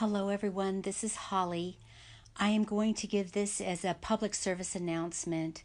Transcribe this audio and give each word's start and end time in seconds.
Hello, 0.00 0.28
everyone. 0.28 0.82
This 0.82 1.02
is 1.02 1.16
Holly. 1.16 1.76
I 2.36 2.50
am 2.50 2.62
going 2.62 2.94
to 2.94 3.08
give 3.08 3.32
this 3.32 3.60
as 3.60 3.84
a 3.84 3.96
public 4.00 4.32
service 4.32 4.76
announcement. 4.76 5.64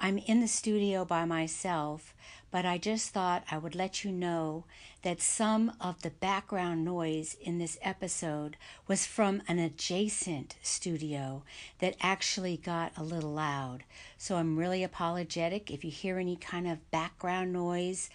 I'm 0.00 0.18
in 0.18 0.40
the 0.40 0.48
studio 0.48 1.04
by 1.04 1.24
myself, 1.26 2.12
but 2.50 2.66
I 2.66 2.78
just 2.78 3.10
thought 3.10 3.44
I 3.52 3.56
would 3.56 3.76
let 3.76 4.02
you 4.02 4.10
know 4.10 4.64
that 5.02 5.20
some 5.20 5.70
of 5.80 6.02
the 6.02 6.10
background 6.10 6.84
noise 6.84 7.36
in 7.40 7.58
this 7.58 7.78
episode 7.80 8.56
was 8.88 9.06
from 9.06 9.42
an 9.46 9.60
adjacent 9.60 10.56
studio 10.60 11.44
that 11.78 11.94
actually 12.00 12.56
got 12.56 12.90
a 12.96 13.04
little 13.04 13.32
loud. 13.32 13.84
So 14.16 14.38
I'm 14.38 14.58
really 14.58 14.82
apologetic 14.82 15.70
if 15.70 15.84
you 15.84 15.92
hear 15.92 16.18
any 16.18 16.34
kind 16.34 16.66
of 16.66 16.90
background 16.90 17.52
noise, 17.52 18.10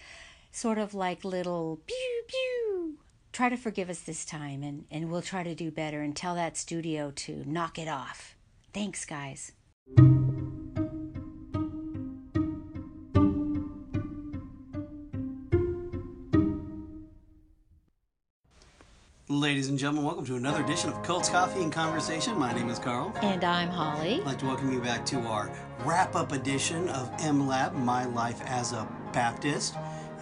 sort 0.52 0.76
of 0.76 0.92
like 0.92 1.24
little 1.24 1.80
pew 1.86 2.22
pew 2.28 2.98
try 3.34 3.48
to 3.48 3.56
forgive 3.56 3.90
us 3.90 4.00
this 4.00 4.24
time 4.24 4.62
and, 4.62 4.84
and 4.90 5.10
we'll 5.10 5.20
try 5.20 5.42
to 5.42 5.54
do 5.54 5.70
better 5.70 6.00
and 6.00 6.14
tell 6.14 6.36
that 6.36 6.56
studio 6.56 7.12
to 7.16 7.42
knock 7.44 7.78
it 7.78 7.88
off. 7.88 8.36
Thanks, 8.72 9.04
guys. 9.04 9.52
Ladies 19.28 19.68
and 19.68 19.78
gentlemen, 19.78 20.04
welcome 20.04 20.24
to 20.26 20.36
another 20.36 20.62
edition 20.62 20.90
of 20.90 21.02
Cults 21.02 21.28
Coffee 21.28 21.60
and 21.60 21.72
Conversation. 21.72 22.38
My 22.38 22.52
name 22.52 22.68
is 22.70 22.78
Carl. 22.78 23.12
And 23.20 23.42
I'm 23.42 23.68
Holly. 23.68 24.20
I'd 24.20 24.26
like 24.26 24.38
to 24.38 24.46
welcome 24.46 24.72
you 24.72 24.80
back 24.80 25.04
to 25.06 25.18
our 25.22 25.50
wrap 25.84 26.14
up 26.14 26.30
edition 26.30 26.88
of 26.90 27.10
M 27.18 27.48
Lab 27.48 27.74
My 27.74 28.04
Life 28.04 28.40
as 28.46 28.72
a 28.72 28.88
Baptist 29.12 29.74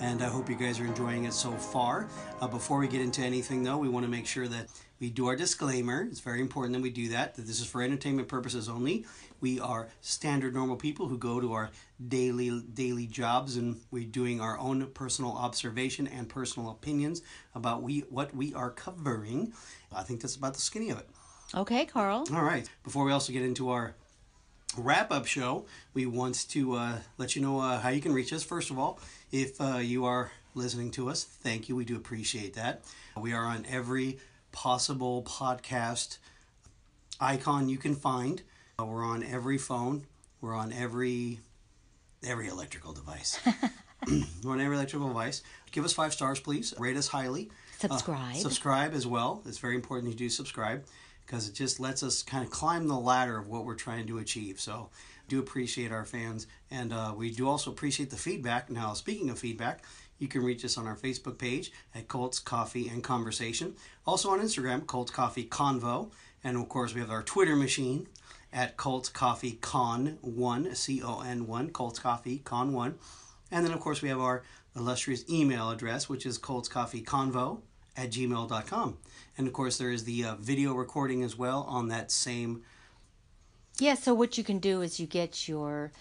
and 0.03 0.21
I 0.21 0.27
hope 0.27 0.51
you 0.51 0.57
guys 0.57 0.81
are 0.81 0.85
enjoying 0.85 1.25
it 1.27 1.33
so 1.33 1.53
far. 1.53 2.09
Uh, 2.41 2.49
before 2.49 2.79
we 2.79 2.89
get 2.89 3.01
into 3.01 3.23
anything, 3.23 3.63
though, 3.63 3.79
we 3.79 3.89
want 3.89 4.05
to 4.05 4.11
make 4.11 4.27
sure 4.27 4.49
that 4.49 4.67
we 4.99 5.11
do 5.11 5.29
our 5.29 5.37
disclaimer. 5.37 6.03
It's 6.03 6.19
very 6.19 6.41
important 6.41 6.75
that 6.75 6.83
we 6.83 6.91
do 6.91 7.11
that, 7.11 7.37
that 7.37 7.47
this 7.47 7.61
is 7.61 7.67
for 7.67 7.83
entertainment 7.83 8.27
purposes 8.27 8.69
only. 8.69 9.07
We 9.41 9.61
are 9.61 9.89
standard 10.01 10.55
normal 10.55 10.77
people 10.77 11.07
who 11.07 11.19
go 11.19 11.41
to 11.41 11.53
our 11.53 11.71
daily 12.09 12.63
daily 12.75 13.07
jobs 13.07 13.57
and 13.57 13.81
we're 13.93 14.05
doing 14.05 14.41
our 14.41 14.59
own 14.59 14.87
personal 14.89 15.33
observation 15.33 16.09
and 16.09 16.29
personal 16.29 16.71
opinions 16.71 17.23
about 17.55 17.83
we 17.83 18.01
what 18.11 18.35
we 18.35 18.53
are 18.55 18.71
covering. 18.71 19.53
I 19.95 20.03
think 20.03 20.21
that's 20.21 20.37
about 20.37 20.55
the 20.55 20.61
skinny 20.61 20.91
of 20.91 20.99
it. 20.99 21.09
Okay, 21.55 21.85
Carl. 21.85 22.27
All 22.33 22.43
right. 22.43 22.69
Before 22.83 23.05
we 23.05 23.13
also 23.13 23.33
get 23.33 23.43
into 23.43 23.71
our 23.71 23.95
wrap 24.77 25.11
up 25.11 25.27
show, 25.27 25.67
we 25.95 26.07
want 26.07 26.49
to 26.51 26.75
uh, 26.75 26.99
let 27.19 27.37
you 27.37 27.43
know 27.43 27.61
uh, 27.61 27.81
how 27.81 27.91
you 27.91 28.01
can 28.01 28.13
reach 28.13 28.33
us. 28.33 28.43
First 28.43 28.71
of 28.71 28.79
all, 28.79 28.99
if 29.31 29.61
uh, 29.61 29.79
you 29.79 30.05
are 30.05 30.31
listening 30.55 30.91
to 30.93 31.09
us, 31.09 31.25
thank 31.25 31.69
you. 31.69 31.77
We 31.77 31.85
do 31.85 31.97
appreciate 31.97 32.55
that. 32.55 32.83
We 33.17 33.33
are 33.33 33.45
on 33.45 33.67
every 33.69 34.19
possible 34.51 35.23
podcast 35.23 36.19
icon 37.21 37.69
you 37.69 37.79
can 37.79 37.95
find. 37.95 38.43
Uh, 38.79 38.85
we're 38.85 39.05
on 39.05 39.23
every 39.23 39.59
phone. 39.59 40.07
We're 40.41 40.55
on 40.55 40.73
every 40.73 41.41
every 42.25 42.49
electrical 42.49 42.93
device. 42.93 43.39
we're 44.45 44.53
on 44.53 44.61
every 44.61 44.77
electrical 44.77 45.09
device. 45.09 45.43
Give 45.71 45.85
us 45.85 45.93
five 45.93 46.13
stars, 46.13 46.41
please. 46.41 46.75
Rate 46.79 46.97
us 46.97 47.09
highly. 47.09 47.51
Subscribe. 47.79 48.37
Uh, 48.37 48.39
subscribe 48.39 48.95
as 48.95 49.07
well. 49.07 49.43
It's 49.47 49.59
very 49.59 49.75
important 49.75 50.13
you 50.13 50.19
do 50.19 50.29
subscribe 50.29 50.85
because 51.27 51.49
it 51.49 51.55
just 51.55 51.81
lets 51.81 52.03
us 52.03 52.23
kind 52.23 52.45
of 52.45 52.51
climb 52.51 52.89
the 52.89 52.99
ladder 52.99 53.39
of 53.39 53.49
what 53.49 53.65
we're 53.65 53.75
trying 53.75 54.07
to 54.07 54.19
achieve. 54.19 54.61
So, 54.61 54.91
do 55.29 55.39
appreciate 55.39 55.93
our 55.93 56.05
fans, 56.05 56.47
and 56.71 56.93
uh, 56.93 57.15
we 57.17 57.31
do 57.31 57.49
also 57.49 57.71
appreciate 57.71 58.11
the 58.11 58.17
feedback. 58.17 58.69
Now, 58.69 58.93
speaking 58.93 59.31
of 59.31 59.39
feedback, 59.39 59.83
you 60.19 60.29
can 60.29 60.45
reach 60.45 60.65
us 60.65 60.77
on 60.77 60.87
our 60.87 60.97
Facebook 60.97 61.39
page 61.39 61.73
at 61.95 62.07
Cults 62.07 62.39
Coffee 62.39 62.89
and 62.89 63.03
Conversation. 63.03 63.75
Also 64.07 64.31
on 64.31 64.41
Instagram, 64.41 64.87
Cults 64.87 65.11
Coffee 65.11 65.45
Convo, 65.47 66.11
and 66.45 66.57
of 66.57 66.69
course 66.69 66.95
we 66.95 67.01
have 67.01 67.11
our 67.11 67.23
Twitter 67.23 67.57
machine 67.57 68.07
at 68.53 68.77
Cults 68.77 69.09
Coffee 69.09 69.59
Con 69.61 70.19
One 70.21 70.75
C 70.75 71.03
O 71.03 71.23
N 71.23 71.47
One 71.47 71.71
Cults 71.73 71.99
Coffee 71.99 72.39
Con 72.39 72.73
One, 72.73 72.99
and 73.51 73.65
then 73.65 73.73
of 73.73 73.81
course 73.81 74.03
we 74.03 74.11
have 74.11 74.21
our 74.21 74.43
illustrious 74.77 75.25
email 75.31 75.71
address, 75.71 76.09
which 76.09 76.27
is 76.27 76.39
Cults 76.39 76.69
Coffee 76.69 77.03
Convo 77.03 77.63
at 77.97 78.11
gmail.com. 78.11 78.99
And 79.39 79.47
of 79.47 79.53
course, 79.53 79.79
there 79.79 79.91
is 79.91 80.05
the 80.05 80.25
uh, 80.25 80.35
video 80.37 80.75
recording 80.75 81.23
as 81.23 81.37
well 81.37 81.65
on 81.69 81.89
that 81.89 82.11
same. 82.11 82.63
Yeah, 83.79 83.95
so 83.95 84.15
what 84.15 84.37
you 84.37 84.45
can 84.45 84.59
do 84.59 84.83
is 84.83 85.01
you 85.01 85.07
get 85.07 85.49
your 85.49 85.93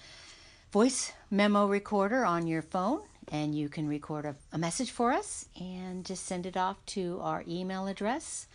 voice 0.71 1.11
memo 1.29 1.67
recorder 1.67 2.25
on 2.25 2.47
your 2.47 2.61
phone 2.61 3.01
and 3.31 3.55
you 3.55 3.69
can 3.69 3.87
record 3.87 4.25
a, 4.25 4.35
a 4.51 4.57
message 4.57 4.91
for 4.91 5.11
us 5.11 5.45
and 5.59 6.05
just 6.05 6.25
send 6.25 6.45
it 6.45 6.57
off 6.57 6.85
to 6.87 7.19
our 7.21 7.43
email 7.47 7.87
address. 7.87 8.47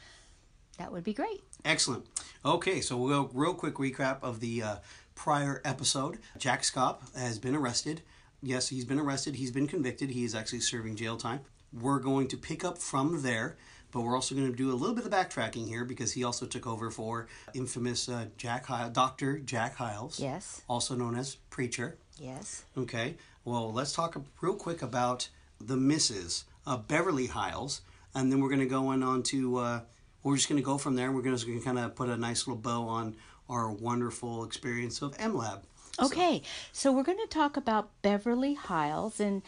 That 0.78 0.92
would 0.92 1.04
be 1.04 1.14
great. 1.14 1.42
Excellent. 1.64 2.06
Okay, 2.44 2.80
so 2.80 2.96
we'll 2.96 3.24
go 3.24 3.30
real 3.32 3.54
quick 3.54 3.74
recap 3.74 4.18
of 4.22 4.40
the 4.40 4.62
uh, 4.62 4.76
prior 5.14 5.62
episode. 5.64 6.18
Jack 6.38 6.62
Schaap 6.62 7.16
has 7.16 7.38
been 7.38 7.54
arrested. 7.54 8.02
Yes, 8.42 8.68
he's 8.68 8.84
been 8.84 9.00
arrested. 9.00 9.36
He's 9.36 9.50
been 9.50 9.66
convicted. 9.66 10.10
He 10.10 10.24
is 10.24 10.34
actually 10.34 10.60
serving 10.60 10.96
jail 10.96 11.16
time. 11.16 11.40
We're 11.72 11.98
going 11.98 12.28
to 12.28 12.36
pick 12.36 12.64
up 12.64 12.78
from 12.78 13.22
there, 13.22 13.56
but 13.90 14.00
we're 14.02 14.14
also 14.14 14.34
going 14.34 14.50
to 14.50 14.56
do 14.56 14.70
a 14.70 14.74
little 14.74 14.94
bit 14.94 15.04
of 15.04 15.12
backtracking 15.12 15.68
here 15.68 15.84
because 15.84 16.12
he 16.12 16.24
also 16.24 16.46
took 16.46 16.66
over 16.66 16.90
for 16.90 17.26
infamous 17.54 18.08
uh, 18.08 18.26
Jack 18.36 18.66
Hy- 18.66 18.88
Dr. 18.88 19.38
Jack 19.38 19.76
Hyles. 19.76 20.20
Yes. 20.20 20.62
Also 20.68 20.94
known 20.94 21.16
as 21.16 21.36
Preacher. 21.50 21.96
Yes. 22.18 22.64
Okay. 22.76 23.16
Well, 23.44 23.72
let's 23.72 23.92
talk 23.92 24.20
real 24.40 24.54
quick 24.54 24.82
about 24.82 25.28
the 25.60 25.76
Mrs. 25.76 26.44
Uh, 26.66 26.76
Beverly 26.76 27.26
Hyles, 27.26 27.82
and 28.14 28.32
then 28.32 28.40
we're 28.40 28.48
going 28.48 28.60
to 28.60 28.66
go 28.66 28.88
on, 28.88 29.02
on 29.02 29.22
to, 29.24 29.58
uh, 29.58 29.80
we're 30.22 30.36
just 30.36 30.48
going 30.48 30.60
to 30.60 30.64
go 30.64 30.78
from 30.78 30.96
there. 30.96 31.12
We're 31.12 31.22
going 31.22 31.36
to 31.36 31.60
kind 31.60 31.78
of 31.78 31.94
put 31.94 32.08
a 32.08 32.16
nice 32.16 32.46
little 32.46 32.60
bow 32.60 32.88
on 32.88 33.16
our 33.48 33.70
wonderful 33.70 34.44
experience 34.44 35.02
of 35.02 35.16
MLab. 35.18 35.60
Okay. 36.02 36.42
So, 36.72 36.90
so 36.90 36.92
we're 36.92 37.04
going 37.04 37.18
to 37.18 37.28
talk 37.28 37.56
about 37.56 37.90
Beverly 38.02 38.54
Hyles 38.54 39.20
and 39.20 39.42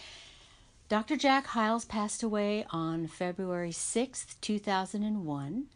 Dr. 0.88 1.16
Jack 1.16 1.49
Hyles 1.49 1.84
passed 1.84 2.22
away 2.22 2.65
on 2.71 3.09
February 3.09 3.72
6th, 3.72 4.37
2001. 4.41 5.66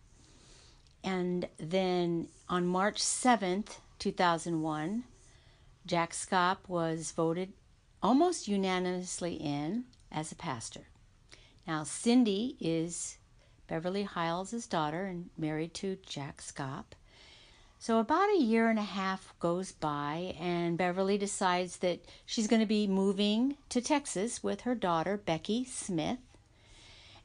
And 1.04 1.48
then 1.58 2.28
on 2.48 2.66
March 2.66 3.02
7th, 3.02 3.80
2001, 3.98 5.04
Jack 5.84 6.12
Schaap 6.12 6.66
was 6.66 7.12
voted 7.12 7.52
almost 8.02 8.48
unanimously 8.48 9.34
in 9.34 9.84
as 10.10 10.32
a 10.32 10.36
pastor. 10.36 10.86
Now, 11.66 11.84
Cindy 11.84 12.56
is 12.58 13.18
Beverly 13.68 14.04
Hyles' 14.04 14.66
daughter 14.66 15.04
and 15.04 15.28
married 15.36 15.74
to 15.74 15.98
Jack 16.06 16.40
Schaap. 16.40 16.94
So, 17.82 17.98
about 17.98 18.30
a 18.30 18.40
year 18.40 18.70
and 18.70 18.78
a 18.78 18.82
half 18.82 19.34
goes 19.40 19.72
by, 19.72 20.36
and 20.38 20.78
Beverly 20.78 21.18
decides 21.18 21.78
that 21.78 21.98
she's 22.24 22.46
going 22.46 22.60
to 22.60 22.64
be 22.64 22.86
moving 22.86 23.56
to 23.70 23.80
Texas 23.80 24.40
with 24.40 24.60
her 24.60 24.76
daughter, 24.76 25.16
Becky 25.16 25.64
Smith. 25.64 26.20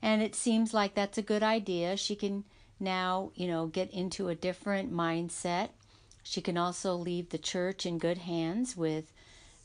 And 0.02 0.24
it 0.24 0.34
seems 0.34 0.74
like 0.74 0.96
that's 0.96 1.20
a 1.20 1.22
good 1.22 1.44
idea. 1.44 1.96
She 1.96 2.16
can 2.16 2.44
now, 2.80 3.30
you 3.36 3.48
know, 3.48 3.68
get 3.68 3.92
into 3.92 4.30
a 4.30 4.36
different 4.36 4.92
mindset. 4.92 5.70
She 6.24 6.42
can 6.42 6.58
also 6.58 6.96
leave 6.96 7.30
the 7.30 7.38
church 7.38 7.86
in 7.86 8.00
good 8.00 8.18
hands 8.18 8.76
with 8.76 9.14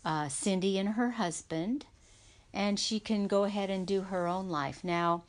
uh, 0.04 0.28
Cindy 0.28 0.76
and 0.76 0.90
her 0.90 1.12
husband, 1.12 1.86
and 2.52 2.78
she 2.78 3.00
can 3.00 3.28
go 3.28 3.44
ahead 3.44 3.70
and 3.70 3.86
do 3.86 4.02
her 4.02 4.26
own 4.26 4.50
life. 4.50 4.84
Now, 4.84 5.24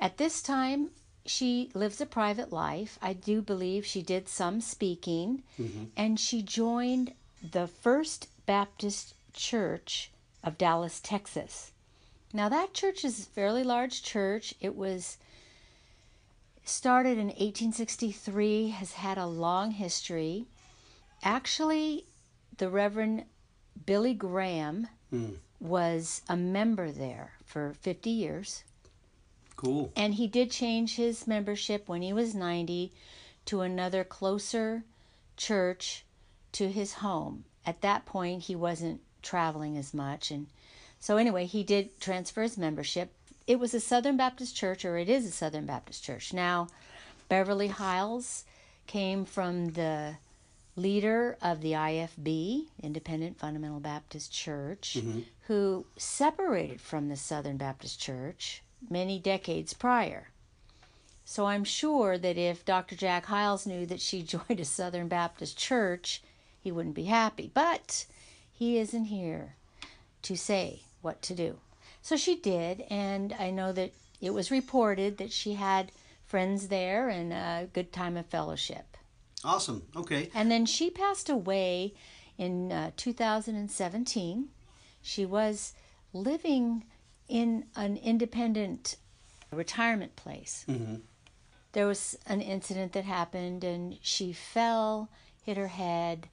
at 0.00 0.16
this 0.16 0.42
time, 0.42 0.90
she 1.28 1.70
lives 1.74 2.00
a 2.00 2.06
private 2.06 2.52
life. 2.52 2.98
I 3.02 3.12
do 3.12 3.42
believe 3.42 3.84
she 3.84 4.02
did 4.02 4.28
some 4.28 4.60
speaking, 4.60 5.42
mm-hmm. 5.60 5.84
and 5.96 6.18
she 6.18 6.42
joined 6.42 7.12
the 7.42 7.66
First 7.66 8.28
Baptist 8.46 9.14
Church 9.32 10.10
of 10.42 10.58
Dallas, 10.58 11.00
Texas. 11.00 11.72
Now, 12.32 12.48
that 12.48 12.74
church 12.74 13.04
is 13.04 13.20
a 13.20 13.26
fairly 13.26 13.64
large 13.64 14.02
church. 14.02 14.54
It 14.60 14.76
was 14.76 15.18
started 16.64 17.18
in 17.18 17.28
1863, 17.28 18.68
has 18.70 18.92
had 18.92 19.18
a 19.18 19.26
long 19.26 19.72
history. 19.72 20.46
Actually, 21.22 22.04
the 22.58 22.68
Reverend 22.68 23.24
Billy 23.86 24.14
Graham 24.14 24.88
mm. 25.12 25.36
was 25.60 26.22
a 26.28 26.36
member 26.36 26.90
there 26.90 27.32
for 27.44 27.74
50 27.80 28.10
years. 28.10 28.64
Cool. 29.58 29.92
And 29.96 30.14
he 30.14 30.28
did 30.28 30.52
change 30.52 30.94
his 30.94 31.26
membership 31.26 31.88
when 31.88 32.00
he 32.00 32.12
was 32.12 32.32
90 32.32 32.92
to 33.46 33.60
another 33.62 34.04
closer 34.04 34.84
church 35.36 36.04
to 36.52 36.68
his 36.70 36.94
home. 36.94 37.44
At 37.66 37.80
that 37.80 38.06
point, 38.06 38.44
he 38.44 38.54
wasn't 38.54 39.00
traveling 39.20 39.76
as 39.76 39.92
much. 39.92 40.30
And 40.30 40.46
so, 41.00 41.16
anyway, 41.16 41.44
he 41.46 41.64
did 41.64 42.00
transfer 42.00 42.42
his 42.42 42.56
membership. 42.56 43.12
It 43.48 43.58
was 43.58 43.74
a 43.74 43.80
Southern 43.80 44.16
Baptist 44.16 44.54
church, 44.54 44.84
or 44.84 44.96
it 44.96 45.08
is 45.08 45.26
a 45.26 45.32
Southern 45.32 45.66
Baptist 45.66 46.04
church. 46.04 46.32
Now, 46.32 46.68
Beverly 47.28 47.66
Hyles 47.66 48.44
came 48.86 49.24
from 49.24 49.72
the 49.72 50.18
leader 50.76 51.36
of 51.42 51.62
the 51.62 51.72
IFB, 51.72 52.66
Independent 52.80 53.40
Fundamental 53.40 53.80
Baptist 53.80 54.32
Church, 54.32 54.98
mm-hmm. 55.00 55.20
who 55.48 55.84
separated 55.96 56.80
from 56.80 57.08
the 57.08 57.16
Southern 57.16 57.56
Baptist 57.56 57.98
Church 57.98 58.62
many 58.88 59.18
decades 59.18 59.74
prior. 59.74 60.28
So 61.24 61.46
I'm 61.46 61.64
sure 61.64 62.16
that 62.16 62.38
if 62.38 62.64
Dr. 62.64 62.96
Jack 62.96 63.26
Hyles 63.26 63.66
knew 63.66 63.84
that 63.86 64.00
she 64.00 64.22
joined 64.34 64.60
a 64.60 64.64
Southern 64.64 65.08
Baptist 65.08 65.58
church, 65.58 66.22
he 66.58 66.72
wouldn't 66.72 66.94
be 66.94 67.04
happy. 67.04 67.50
But 67.52 68.06
he 68.52 68.78
isn't 68.78 69.06
here 69.06 69.56
to 70.22 70.36
say 70.36 70.82
what 71.02 71.22
to 71.22 71.34
do. 71.34 71.58
So 72.02 72.16
she 72.16 72.36
did, 72.36 72.84
and 72.90 73.34
I 73.38 73.50
know 73.50 73.72
that 73.72 73.92
it 74.20 74.32
was 74.32 74.50
reported 74.50 75.18
that 75.18 75.32
she 75.32 75.54
had 75.54 75.92
friends 76.24 76.68
there 76.68 77.08
and 77.08 77.32
a 77.32 77.68
good 77.72 77.92
time 77.92 78.16
of 78.16 78.26
fellowship. 78.26 78.96
Awesome. 79.44 79.82
Okay. 79.94 80.30
And 80.34 80.50
then 80.50 80.66
she 80.66 80.90
passed 80.90 81.28
away 81.28 81.94
in 82.36 82.72
uh, 82.72 82.90
2017. 82.96 84.48
She 85.02 85.24
was 85.24 85.74
living 86.12 86.84
in 87.28 87.64
an 87.76 87.96
independent 87.96 88.96
retirement 89.52 90.16
place. 90.16 90.64
Mm-hmm. 90.68 90.96
There 91.72 91.86
was 91.86 92.18
an 92.26 92.40
incident 92.40 92.92
that 92.94 93.04
happened, 93.04 93.62
and 93.62 93.98
she 94.00 94.32
fell, 94.32 95.10
hit 95.44 95.56
her 95.56 95.68
head 95.68 96.28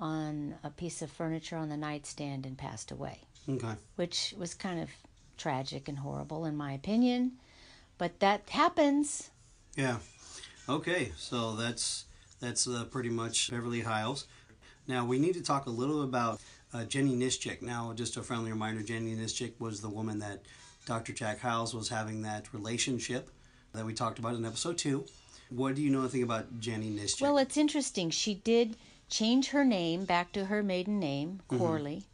on 0.00 0.56
a 0.64 0.70
piece 0.70 1.02
of 1.02 1.10
furniture 1.10 1.56
on 1.56 1.68
the 1.68 1.76
nightstand, 1.76 2.44
and 2.46 2.58
passed 2.58 2.90
away, 2.90 3.20
Okay. 3.48 3.74
which 3.96 4.34
was 4.36 4.54
kind 4.54 4.80
of 4.80 4.90
tragic 5.36 5.88
and 5.88 5.98
horrible, 5.98 6.44
in 6.44 6.56
my 6.56 6.72
opinion. 6.72 7.32
But 7.98 8.20
that 8.20 8.48
happens. 8.50 9.30
Yeah. 9.76 9.98
Okay. 10.68 11.12
So 11.16 11.54
that's 11.54 12.06
that's 12.40 12.66
uh, 12.66 12.84
pretty 12.90 13.10
much 13.10 13.50
Beverly 13.50 13.82
Hyles. 13.82 14.26
Now 14.88 15.04
we 15.04 15.18
need 15.18 15.34
to 15.34 15.42
talk 15.42 15.66
a 15.66 15.70
little 15.70 16.02
about 16.02 16.40
uh, 16.72 16.84
Jenny 16.84 17.14
Nischik. 17.16 17.62
Now, 17.62 17.92
just 17.94 18.16
a 18.16 18.22
friendly 18.22 18.50
reminder: 18.50 18.82
Jenny 18.82 19.14
Nischik 19.14 19.52
was 19.58 19.80
the 19.80 19.88
woman 19.88 20.18
that 20.20 20.42
Dr. 20.86 21.12
Jack 21.12 21.40
Hyles 21.40 21.74
was 21.74 21.88
having 21.88 22.22
that 22.22 22.52
relationship 22.52 23.30
that 23.72 23.84
we 23.84 23.92
talked 23.94 24.18
about 24.18 24.34
in 24.34 24.44
episode 24.44 24.78
two. 24.78 25.04
What 25.50 25.74
do 25.74 25.82
you 25.82 25.90
know 25.90 26.00
anything 26.00 26.22
about 26.22 26.60
Jenny 26.60 26.90
Nischik? 26.90 27.22
Well, 27.22 27.38
it's 27.38 27.56
interesting. 27.56 28.10
She 28.10 28.34
did 28.34 28.76
change 29.08 29.48
her 29.48 29.64
name 29.64 30.04
back 30.04 30.32
to 30.32 30.44
her 30.46 30.62
maiden 30.62 30.98
name, 31.00 31.40
Corley. 31.48 32.04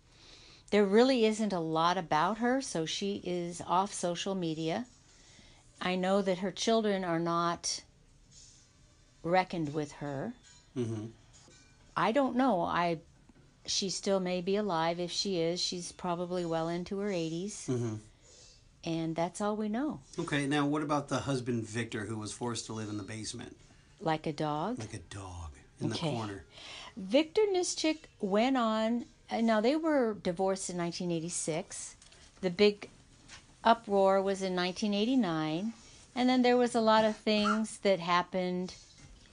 There 0.71 0.85
really 0.85 1.25
isn't 1.27 1.53
a 1.53 1.61
lot 1.61 1.97
about 1.99 2.39
her, 2.39 2.61
so 2.61 2.87
she 2.87 3.21
is 3.25 3.63
off 3.67 3.93
social 3.93 4.35
media. 4.35 4.87
I 5.81 5.95
know 5.95 6.23
that 6.23 6.39
her 6.39 6.51
children 6.51 7.05
are 7.05 7.21
not 7.21 7.83
reckoned 9.23 9.75
with 9.75 9.93
her. 9.93 10.33
hmm 10.75 11.07
I 11.99 12.13
don't 12.13 12.37
know. 12.37 12.61
I 12.61 12.99
she 13.67 13.91
still 13.91 14.21
may 14.21 14.41
be 14.41 14.57
alive. 14.57 14.99
If 15.01 15.11
she 15.11 15.39
is, 15.41 15.61
she's 15.61 15.93
probably 15.93 16.45
well 16.45 16.69
into 16.69 16.99
her 16.99 17.11
80s, 17.11 17.67
hmm 17.67 17.95
and 18.85 19.17
that's 19.17 19.41
all 19.41 19.57
we 19.57 19.69
know. 19.69 19.99
Okay. 20.19 20.47
Now, 20.47 20.65
what 20.65 20.81
about 20.83 21.09
the 21.09 21.19
husband 21.19 21.67
Victor, 21.67 22.05
who 22.05 22.17
was 22.19 22.31
forced 22.33 22.67
to 22.67 22.73
live 22.73 22.89
in 22.89 22.99
the 22.99 23.03
basement 23.03 23.57
Like 24.01 24.27
a 24.29 24.33
dog. 24.33 24.79
like 24.79 24.95
a 24.95 24.99
dog 24.99 25.51
in 25.81 25.91
Okay. 25.93 26.09
the 26.11 26.17
corner? 26.17 26.45
Victor 26.97 27.43
Nischik 27.53 28.05
went 28.21 28.57
on. 28.57 29.07
uh, 29.31 29.41
Now 29.41 29.61
they 29.61 29.75
were 29.75 30.15
divorced 30.23 30.71
in 30.71 30.77
1986. 30.79 31.97
The 32.43 32.51
big 32.51 32.89
uproar 33.65 34.23
was 34.23 34.41
in 34.41 34.55
1989, 34.55 35.73
and 36.15 36.29
then 36.29 36.43
there 36.43 36.57
was 36.57 36.77
a 36.77 36.81
lot 36.81 37.05
of 37.05 37.17
things 37.17 37.79
that 37.79 37.99
happened 37.99 38.75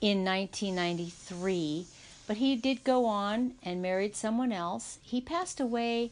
in 0.01 0.25
1993. 0.25 1.85
But 2.33 2.39
he 2.39 2.55
did 2.55 2.83
go 2.83 3.05
on 3.05 3.53
and 3.61 3.79
married 3.79 4.15
someone 4.15 4.51
else. 4.51 4.97
He 5.03 5.21
passed 5.21 5.59
away, 5.59 6.09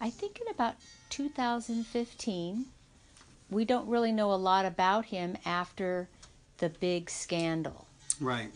I 0.00 0.10
think, 0.10 0.40
in 0.40 0.46
about 0.46 0.76
2015. 1.10 2.66
We 3.50 3.64
don't 3.64 3.88
really 3.88 4.12
know 4.12 4.32
a 4.32 4.36
lot 4.38 4.64
about 4.64 5.06
him 5.06 5.36
after 5.44 6.08
the 6.58 6.68
big 6.68 7.10
scandal. 7.10 7.88
Right. 8.20 8.52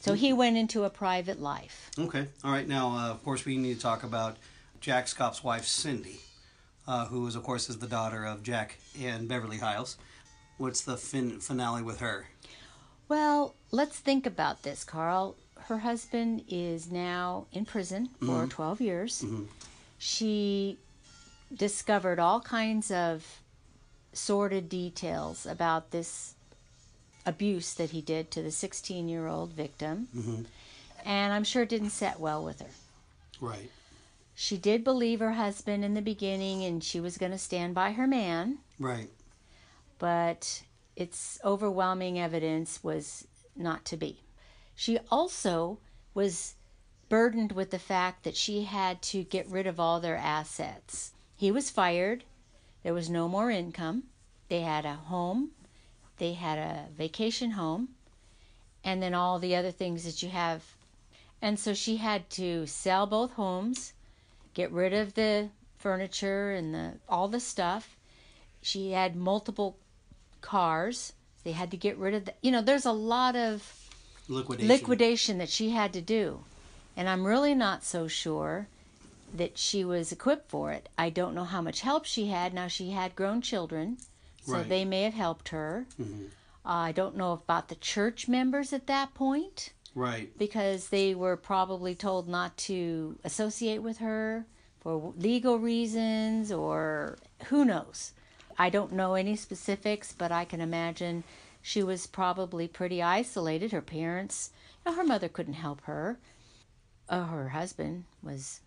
So 0.00 0.14
he 0.14 0.32
went 0.32 0.56
into 0.56 0.84
a 0.84 0.88
private 0.88 1.42
life. 1.42 1.90
Okay. 1.98 2.26
All 2.42 2.52
right. 2.52 2.66
Now, 2.66 2.96
uh, 2.96 3.10
of 3.10 3.22
course, 3.22 3.44
we 3.44 3.58
need 3.58 3.74
to 3.74 3.82
talk 3.82 4.02
about 4.02 4.38
Jack 4.80 5.08
Schaap's 5.08 5.44
wife, 5.44 5.66
Cindy, 5.66 6.20
uh, 6.88 7.04
who 7.04 7.26
is, 7.26 7.36
of 7.36 7.42
course, 7.42 7.68
is 7.68 7.80
the 7.80 7.86
daughter 7.86 8.24
of 8.24 8.42
Jack 8.42 8.78
and 8.98 9.28
Beverly 9.28 9.58
Hyles. 9.58 9.98
What's 10.56 10.80
the 10.80 10.96
fin- 10.96 11.38
finale 11.38 11.82
with 11.82 12.00
her? 12.00 12.28
Well, 13.10 13.54
let's 13.70 13.98
think 13.98 14.24
about 14.24 14.62
this, 14.62 14.84
Carl. 14.84 15.36
Her 15.68 15.78
husband 15.78 16.44
is 16.48 16.90
now 16.90 17.46
in 17.52 17.64
prison 17.64 18.10
for 18.20 18.26
mm-hmm. 18.26 18.48
12 18.48 18.80
years. 18.80 19.22
Mm-hmm. 19.22 19.44
She 19.98 20.78
discovered 21.52 22.18
all 22.18 22.40
kinds 22.40 22.90
of 22.90 23.40
sordid 24.12 24.68
details 24.68 25.44
about 25.44 25.90
this 25.90 26.34
abuse 27.24 27.74
that 27.74 27.90
he 27.90 28.00
did 28.00 28.30
to 28.30 28.42
the 28.42 28.50
16 28.52 29.08
year 29.08 29.26
old 29.26 29.52
victim. 29.52 30.08
Mm-hmm. 30.16 30.42
And 31.04 31.32
I'm 31.32 31.44
sure 31.44 31.62
it 31.62 31.68
didn't 31.68 31.90
set 31.90 32.20
well 32.20 32.44
with 32.44 32.60
her. 32.60 32.70
Right. 33.40 33.70
She 34.34 34.56
did 34.56 34.84
believe 34.84 35.20
her 35.20 35.32
husband 35.32 35.84
in 35.84 35.94
the 35.94 36.02
beginning 36.02 36.62
and 36.64 36.82
she 36.82 37.00
was 37.00 37.16
going 37.18 37.32
to 37.32 37.38
stand 37.38 37.74
by 37.74 37.92
her 37.92 38.06
man. 38.06 38.58
Right. 38.78 39.08
but 39.98 40.62
its 40.94 41.38
overwhelming 41.44 42.18
evidence 42.18 42.84
was 42.84 43.26
not 43.56 43.84
to 43.86 43.96
be. 43.96 44.18
She 44.76 44.98
also 45.10 45.78
was 46.12 46.54
burdened 47.08 47.52
with 47.52 47.70
the 47.70 47.78
fact 47.78 48.24
that 48.24 48.36
she 48.36 48.64
had 48.64 49.00
to 49.02 49.24
get 49.24 49.48
rid 49.48 49.66
of 49.66 49.80
all 49.80 50.00
their 50.00 50.16
assets. 50.16 51.12
He 51.34 51.50
was 51.50 51.70
fired, 51.70 52.24
there 52.82 52.94
was 52.94 53.10
no 53.10 53.26
more 53.26 53.50
income. 53.50 54.04
They 54.48 54.60
had 54.60 54.84
a 54.84 54.94
home, 54.94 55.50
they 56.18 56.34
had 56.34 56.58
a 56.58 56.86
vacation 56.96 57.52
home, 57.52 57.88
and 58.84 59.02
then 59.02 59.14
all 59.14 59.38
the 59.38 59.56
other 59.56 59.72
things 59.72 60.04
that 60.04 60.22
you 60.22 60.28
have. 60.28 60.62
And 61.42 61.58
so 61.58 61.74
she 61.74 61.96
had 61.96 62.28
to 62.30 62.66
sell 62.66 63.06
both 63.06 63.32
homes, 63.32 63.92
get 64.54 64.70
rid 64.70 64.92
of 64.92 65.14
the 65.14 65.48
furniture 65.78 66.52
and 66.52 66.74
the 66.74 66.92
all 67.08 67.28
the 67.28 67.40
stuff. 67.40 67.96
She 68.62 68.92
had 68.92 69.16
multiple 69.16 69.78
cars. 70.40 71.12
They 71.44 71.52
had 71.52 71.70
to 71.70 71.76
get 71.76 71.98
rid 71.98 72.14
of 72.14 72.26
the 72.26 72.34
you 72.42 72.50
know, 72.50 72.62
there's 72.62 72.86
a 72.86 72.92
lot 72.92 73.36
of 73.36 73.85
Liquidation. 74.28 74.68
liquidation 74.68 75.38
that 75.38 75.48
she 75.48 75.70
had 75.70 75.92
to 75.92 76.00
do. 76.00 76.40
And 76.96 77.08
I'm 77.08 77.26
really 77.26 77.54
not 77.54 77.84
so 77.84 78.08
sure 78.08 78.68
that 79.34 79.58
she 79.58 79.84
was 79.84 80.12
equipped 80.12 80.50
for 80.50 80.72
it. 80.72 80.88
I 80.96 81.10
don't 81.10 81.34
know 81.34 81.44
how 81.44 81.60
much 81.60 81.80
help 81.82 82.04
she 82.06 82.28
had. 82.28 82.54
Now 82.54 82.68
she 82.68 82.90
had 82.90 83.16
grown 83.16 83.40
children, 83.42 83.98
so 84.44 84.54
Right. 84.54 84.68
they 84.68 84.84
may 84.84 85.02
have 85.02 85.14
helped 85.14 85.48
her. 85.50 85.86
Mhm. 86.00 86.28
Uh, 86.64 86.68
I 86.68 86.92
don't 86.92 87.16
know 87.16 87.32
about 87.32 87.68
the 87.68 87.74
church 87.76 88.28
members 88.28 88.72
at 88.72 88.86
that 88.86 89.14
point 89.14 89.70
Right. 89.94 90.36
because 90.38 90.88
they 90.88 91.14
were 91.14 91.36
probably 91.36 91.94
told 91.94 92.28
not 92.28 92.56
to 92.58 93.18
associate 93.24 93.78
with 93.82 93.98
her 93.98 94.46
for 94.80 95.12
legal 95.16 95.58
reasons 95.58 96.50
or 96.50 97.18
who 97.48 97.64
knows. 97.64 98.12
I 98.58 98.70
don't 98.70 98.92
know 98.92 99.14
any 99.14 99.36
specifics, 99.36 100.12
but 100.16 100.32
I 100.32 100.44
can 100.44 100.60
imagine 100.60 101.24
she 101.68 101.82
was 101.82 102.06
probably 102.06 102.68
pretty 102.68 103.02
isolated. 103.02 103.72
Her 103.72 103.82
parents, 103.82 104.50
you 104.84 104.92
know, 104.92 104.96
her 104.96 105.02
mother 105.02 105.28
couldn't 105.28 105.54
help 105.54 105.80
her. 105.82 106.16
Uh, 107.08 107.24
her 107.24 107.48
husband 107.48 108.04
was 108.22 108.60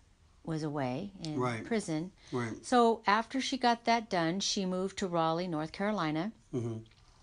was 0.44 0.62
away 0.62 1.10
in 1.24 1.38
Right. 1.40 1.64
prison. 1.64 2.12
Right. 2.30 2.62
So 2.64 3.00
after 3.06 3.40
she 3.40 3.56
got 3.56 3.84
that 3.86 4.10
done, 4.10 4.40
she 4.40 4.66
moved 4.66 4.98
to 4.98 5.06
Raleigh, 5.06 5.48
North 5.48 5.72
Carolina. 5.72 6.32
Mhm. 6.52 6.82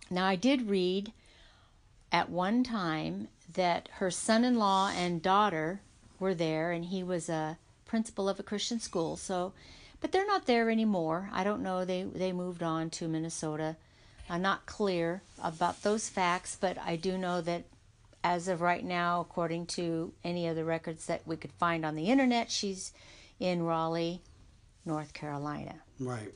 Now 0.09 0.25
I 0.25 0.35
did 0.35 0.67
read 0.69 1.13
at 2.11 2.29
one 2.31 2.63
time 2.63 3.27
that 3.53 3.87
her 3.99 4.09
son-in-law 4.09 4.89
and 4.95 5.21
daughter 5.21 5.81
were 6.19 6.33
there, 6.33 6.71
and 6.71 6.85
he 6.85 7.03
was 7.03 7.29
a 7.29 7.59
principal 7.85 8.27
of 8.27 8.39
a 8.39 8.43
Christian 8.43 8.79
school. 8.79 9.15
So, 9.15 9.53
but 9.99 10.11
they're 10.11 10.25
not 10.25 10.45
there 10.47 10.71
anymore. 10.71 11.29
I 11.31 11.43
don't 11.43 11.61
know. 11.61 11.85
They 11.85 12.01
they 12.01 12.31
moved 12.31 12.63
on 12.63 12.89
to 12.91 13.07
Minnesota. 13.07 13.77
I'm 14.29 14.41
not 14.41 14.65
clear 14.65 15.21
about 15.41 15.83
those 15.83 16.09
facts, 16.09 16.57
but 16.59 16.77
I 16.77 16.95
do 16.95 17.17
know 17.17 17.41
that 17.41 17.63
as 18.23 18.47
of 18.47 18.61
right 18.61 18.83
now, 18.83 19.21
according 19.21 19.67
to 19.67 20.13
any 20.23 20.47
of 20.47 20.55
the 20.55 20.65
records 20.65 21.05
that 21.05 21.25
we 21.25 21.37
could 21.37 21.53
find 21.53 21.85
on 21.85 21.95
the 21.95 22.09
internet, 22.09 22.51
she's 22.51 22.91
in 23.39 23.63
Raleigh, 23.63 24.21
North 24.85 25.13
Carolina. 25.13 25.75
Right. 25.99 26.33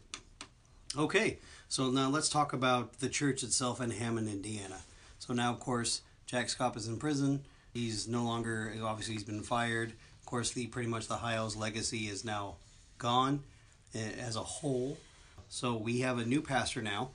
Okay. 0.98 1.38
So 1.68 1.90
now 1.90 2.10
let's 2.10 2.30
talk 2.30 2.54
about 2.54 3.00
the 3.00 3.10
church 3.10 3.44
itself 3.44 3.80
in 3.82 3.92
Hammond, 3.92 4.28
Indiana. 4.28 4.82
So 5.20 5.34
now, 5.34 5.52
of 5.52 5.60
course, 5.60 6.02
Jack 6.26 6.48
Schaap 6.48 6.76
is 6.76 6.88
in 6.88 6.98
prison. 6.98 7.44
He's 7.74 8.08
no 8.08 8.24
longer 8.24 8.74
obviously 8.84 9.14
he's 9.14 9.24
been 9.24 9.44
fired. 9.44 9.94
Of 10.20 10.26
course, 10.26 10.52
the 10.52 10.68
pretty 10.68 10.90
much 10.90 11.08
the 11.08 11.16
Hyles 11.16 11.56
legacy 11.56 12.10
is 12.10 12.26
now 12.26 12.56
gone 12.98 13.44
eh, 13.96 14.12
as 14.20 14.36
a 14.36 14.42
whole. 14.42 14.98
So 15.50 15.76
we 15.76 16.00
have 16.00 16.18
a 16.18 16.26
new 16.26 16.42
pastor 16.42 16.82
now, 16.82 17.12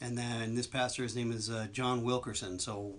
and 0.00 0.16
then 0.16 0.54
this 0.54 0.66
pastor, 0.66 1.02
his 1.02 1.14
name 1.16 1.32
is 1.32 1.50
uh, 1.50 1.66
John 1.72 2.02
Wilkerson. 2.02 2.58
So 2.58 2.94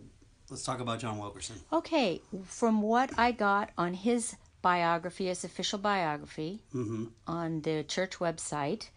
let's 0.49 0.63
talk 0.63 0.79
about 0.79 0.99
John 0.99 1.17
Wilkerson. 1.17 1.55
Okay, 1.71 2.21
from 2.45 2.81
what 2.81 3.11
I 3.17 3.31
got 3.31 3.71
on 3.77 3.93
his 3.93 4.35
biography, 4.61 5.25
his 5.27 5.43
official 5.43 5.79
biography 5.79 6.61
Mm-hmm. 6.75 7.05
on 7.27 7.61
the 7.61 7.83
church 7.83 8.19
website, 8.19 8.89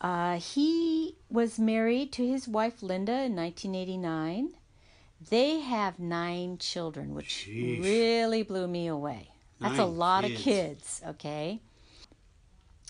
uh, 0.00 0.38
he 0.38 1.16
was 1.30 1.58
married 1.58 2.12
to 2.12 2.26
his 2.26 2.46
wife 2.48 2.82
Linda 2.82 3.12
in 3.22 3.34
1989. 3.36 4.54
They 5.28 5.60
have 5.60 5.98
nine 5.98 6.56
children, 6.58 7.14
which 7.14 7.46
really 7.48 8.42
blew 8.42 8.66
me 8.66 8.86
away. 8.86 9.28
That's 9.60 9.78
a 9.78 9.84
lot 9.84 10.24
kids. 10.24 10.34
of 10.38 10.42
kids, 10.42 11.02
okay? 11.08 11.60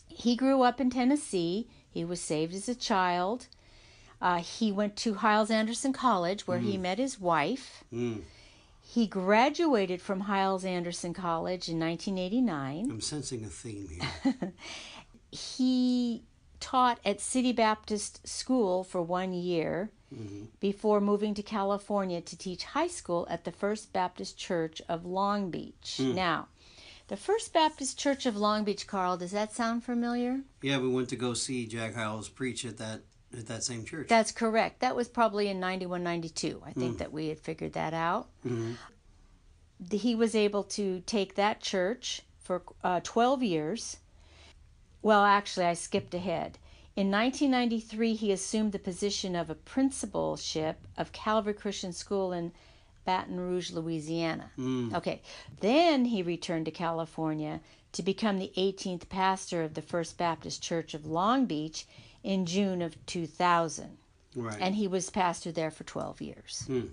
He 0.06 0.36
grew 0.36 0.62
up 0.62 0.80
in 0.80 0.90
Tennessee. 0.90 1.68
He 1.90 2.04
was 2.04 2.20
saved 2.20 2.54
as 2.54 2.68
a 2.68 2.74
child. 2.76 3.48
Uh, 4.20 4.38
he 4.40 4.70
went 4.70 4.96
to 4.96 5.14
Hyles 5.14 5.50
Anderson 5.50 5.92
College 5.92 6.46
where 6.46 6.58
he 6.58 6.76
met 6.76 6.98
his 6.98 7.18
wife. 7.18 7.84
Mm. 7.92 8.22
He 8.82 9.06
graduated 9.06 10.02
from 10.02 10.20
Hyles 10.20 10.64
Anderson 10.64 11.14
College 11.14 11.68
in 11.68 11.78
1989. 11.78 12.90
I'm 12.90 13.00
sensing 13.00 13.44
a 13.44 13.48
theme 13.48 13.88
here. 13.88 14.52
He 15.32 16.24
taught 16.58 16.98
at 17.04 17.20
City 17.20 17.52
Baptist 17.52 18.26
School 18.26 18.82
for 18.82 19.00
one 19.00 19.32
year 19.32 19.90
before 20.58 21.00
moving 21.00 21.34
to 21.34 21.42
California 21.42 22.20
to 22.20 22.36
teach 22.36 22.64
high 22.64 22.88
school 22.88 23.28
at 23.30 23.44
the 23.44 23.52
First 23.52 23.92
Baptist 23.92 24.36
Church 24.36 24.82
of 24.88 25.06
Long 25.06 25.50
Beach. 25.52 26.00
Now, 26.00 26.48
the 27.06 27.16
First 27.16 27.52
Baptist 27.52 27.96
Church 27.96 28.26
of 28.26 28.36
Long 28.36 28.64
Beach, 28.64 28.88
Carl, 28.88 29.16
does 29.16 29.30
that 29.30 29.52
sound 29.54 29.84
familiar? 29.84 30.40
yeah, 30.62 30.78
we 30.78 30.88
went 30.88 31.08
to 31.10 31.16
go 31.16 31.32
see 31.32 31.64
Jack 31.66 31.94
Hyles 31.94 32.28
preach 32.28 32.64
at 32.64 32.78
that 32.78 33.02
at 33.36 33.46
that 33.46 33.62
same 33.64 33.84
church. 33.84 34.08
That's 34.08 34.32
correct. 34.32 34.80
That 34.80 34.96
was 34.96 35.08
probably 35.08 35.48
in 35.48 35.60
91, 35.60 36.02
92. 36.02 36.62
I 36.64 36.72
think 36.72 36.98
that 36.98 37.12
we 37.12 37.28
had 37.28 37.38
figured 37.38 37.74
that 37.74 37.94
out. 37.94 38.28
Mhm. 38.46 38.76
He 39.90 40.14
was 40.14 40.34
able 40.34 40.64
to 40.64 41.00
take 41.06 41.36
that 41.36 41.60
church 41.60 42.22
for 42.38 42.62
uh, 42.82 43.00
12 43.02 43.42
years. 43.42 43.96
Well, 45.02 45.24
actually, 45.24 45.66
I 45.66 45.74
skipped 45.74 46.12
ahead. 46.14 46.58
In 46.96 47.10
1993, 47.10 48.14
he 48.14 48.32
assumed 48.32 48.72
the 48.72 48.78
position 48.78 49.34
of 49.36 49.48
a 49.48 49.54
principalship 49.54 50.86
of 50.98 51.12
Calvary 51.12 51.54
Christian 51.54 51.92
School 51.92 52.32
in 52.32 52.52
Baton 53.04 53.40
Rouge, 53.40 53.70
Louisiana. 53.70 54.50
Mm. 54.58 54.94
Okay. 54.94 55.22
Then 55.60 56.06
he 56.06 56.22
returned 56.22 56.66
to 56.66 56.70
California 56.70 57.60
to 57.92 58.02
become 58.02 58.38
the 58.38 58.52
18th 58.56 59.08
pastor 59.08 59.62
of 59.62 59.74
the 59.74 59.82
First 59.82 60.18
Baptist 60.18 60.62
Church 60.62 60.92
of 60.92 61.06
Long 61.06 61.46
Beach 61.46 61.86
in 62.22 62.46
June 62.46 62.82
of 62.82 62.94
2000. 63.06 63.96
Right. 64.36 64.58
And 64.60 64.74
he 64.74 64.86
was 64.86 65.10
pastor 65.10 65.50
there 65.50 65.70
for 65.70 65.84
12 65.84 66.20
years. 66.20 66.64
Hmm. 66.66 66.86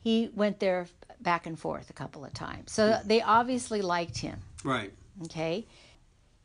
He 0.00 0.30
went 0.34 0.60
there 0.60 0.86
back 1.20 1.46
and 1.46 1.58
forth 1.58 1.90
a 1.90 1.92
couple 1.92 2.24
of 2.24 2.32
times. 2.32 2.72
So 2.72 3.00
they 3.04 3.20
obviously 3.20 3.82
liked 3.82 4.18
him. 4.18 4.38
right. 4.64 4.92
Okay. 5.24 5.66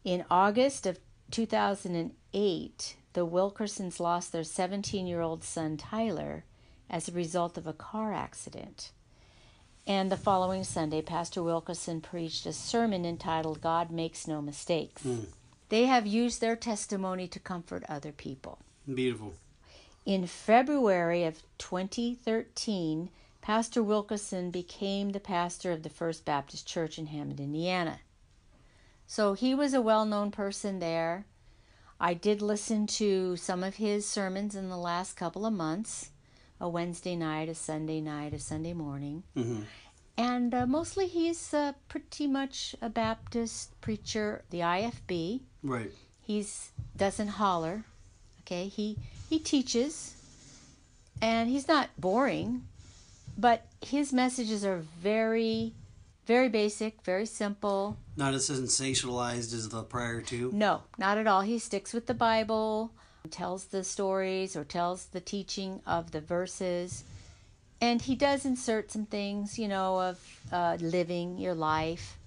In 0.04 0.26
August 0.32 0.86
of 0.88 1.00
2008, 1.32 2.96
the 3.14 3.26
Wilkersons 3.26 4.00
lost 4.00 4.32
their 4.32 4.44
17 4.44 5.06
year 5.08 5.22
old 5.22 5.44
son 5.44 5.78
Tyler 5.78 6.44
as 6.90 7.08
a 7.08 7.12
result 7.12 7.58
of 7.58 7.68
a 7.68 7.74
car 7.74 8.14
accident. 8.14 8.92
And 9.86 10.12
the 10.12 10.18
following 10.18 10.64
Sunday, 10.64 11.02
Pastor 11.02 11.44
Wilkerson 11.44 12.02
preached 12.02 12.46
a 12.46 12.54
sermon 12.54 13.06
entitled 13.06 13.62
God 13.62 13.92
Makes 13.92 14.28
No 14.28 14.42
Mistakes. 14.42 15.06
They 15.74 15.86
have 15.86 16.06
used 16.06 16.40
their 16.40 16.56
testimony 16.56 17.28
to 17.30 17.40
comfort 17.40 17.84
other 17.90 18.12
people. 18.12 18.60
Beautiful. 18.86 19.34
In 20.06 20.28
February 20.28 21.24
of 21.24 21.42
2013, 21.58 23.10
Pastor 23.42 23.82
Wilkerson 23.82 24.52
became 24.52 25.10
the 25.10 25.20
pastor 25.20 25.72
of 25.72 25.82
the 25.82 25.90
First 25.90 26.26
Baptist 26.26 26.68
Church 26.68 27.00
in 27.00 27.08
Hammond, 27.08 27.40
Indiana. 27.40 28.02
So 29.08 29.34
he 29.34 29.56
was 29.56 29.74
a 29.74 29.82
well 29.82 30.06
known 30.06 30.30
person 30.30 30.78
there. 30.78 31.26
I 32.00 32.14
did 32.14 32.44
listen 32.44 32.86
to 33.02 33.36
some 33.36 33.64
of 33.64 33.78
his 33.78 34.08
sermons 34.08 34.56
in 34.56 34.70
the 34.70 34.78
last 34.78 35.18
couple 35.18 35.44
of 35.44 35.54
months 35.54 36.12
a 36.62 36.70
Wednesday 36.70 37.16
night, 37.16 37.50
a 37.50 37.56
Sunday 37.56 38.00
night, 38.00 38.32
a 38.32 38.40
Sunday 38.40 38.74
morning. 38.74 39.24
Mm 39.36 39.44
hmm 39.44 39.62
And 40.18 40.54
uh, 40.54 40.66
mostly 40.68 41.08
he's 41.08 41.54
uh, 41.54 41.74
pretty 41.88 42.28
much 42.28 42.76
a 42.82 42.90
Baptist 42.90 43.80
preacher, 43.82 44.44
the 44.50 44.60
IFB. 44.60 45.42
Right. 45.64 45.92
He's 46.22 46.72
doesn't 46.96 47.30
holler. 47.30 47.84
Okay, 48.42 48.68
he 48.68 48.98
he 49.30 49.40
teaches, 49.40 50.16
and 51.22 51.50
he's 51.50 51.68
not 51.68 51.90
boring, 51.98 52.68
but 53.38 53.66
his 53.82 54.14
messages 54.14 54.64
are 54.64 54.84
very, 55.00 55.74
very 56.28 56.50
basic, 56.50 57.02
very 57.04 57.26
simple. 57.26 57.98
Not 58.16 58.34
as 58.34 58.50
sensationalized 58.50 59.54
as 59.54 59.70
the 59.70 59.84
prior 59.84 60.22
two. 60.22 60.52
No, 60.54 60.84
not 60.98 61.18
at 61.18 61.26
all. 61.26 61.42
He 61.42 61.58
sticks 61.58 61.94
with 61.94 62.06
the 62.06 62.14
Bible, 62.14 62.92
tells 63.32 63.66
the 63.66 63.84
stories 63.84 64.56
or 64.56 64.64
tells 64.64 65.06
the 65.06 65.22
teaching 65.22 65.82
of 65.88 66.12
the 66.12 66.22
verses, 66.22 67.04
and 67.84 68.02
he 68.02 68.16
does 68.16 68.46
insert 68.46 68.92
some 68.92 69.06
things, 69.06 69.60
you 69.60 69.68
know, 69.68 70.00
of 70.00 70.40
uh, 70.54 70.78
living 70.80 71.38
your 71.38 71.54
life. 71.54 72.18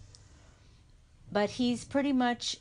But 1.33 1.49
he's 1.49 1.83
pretty 1.83 2.13
much 2.13 2.59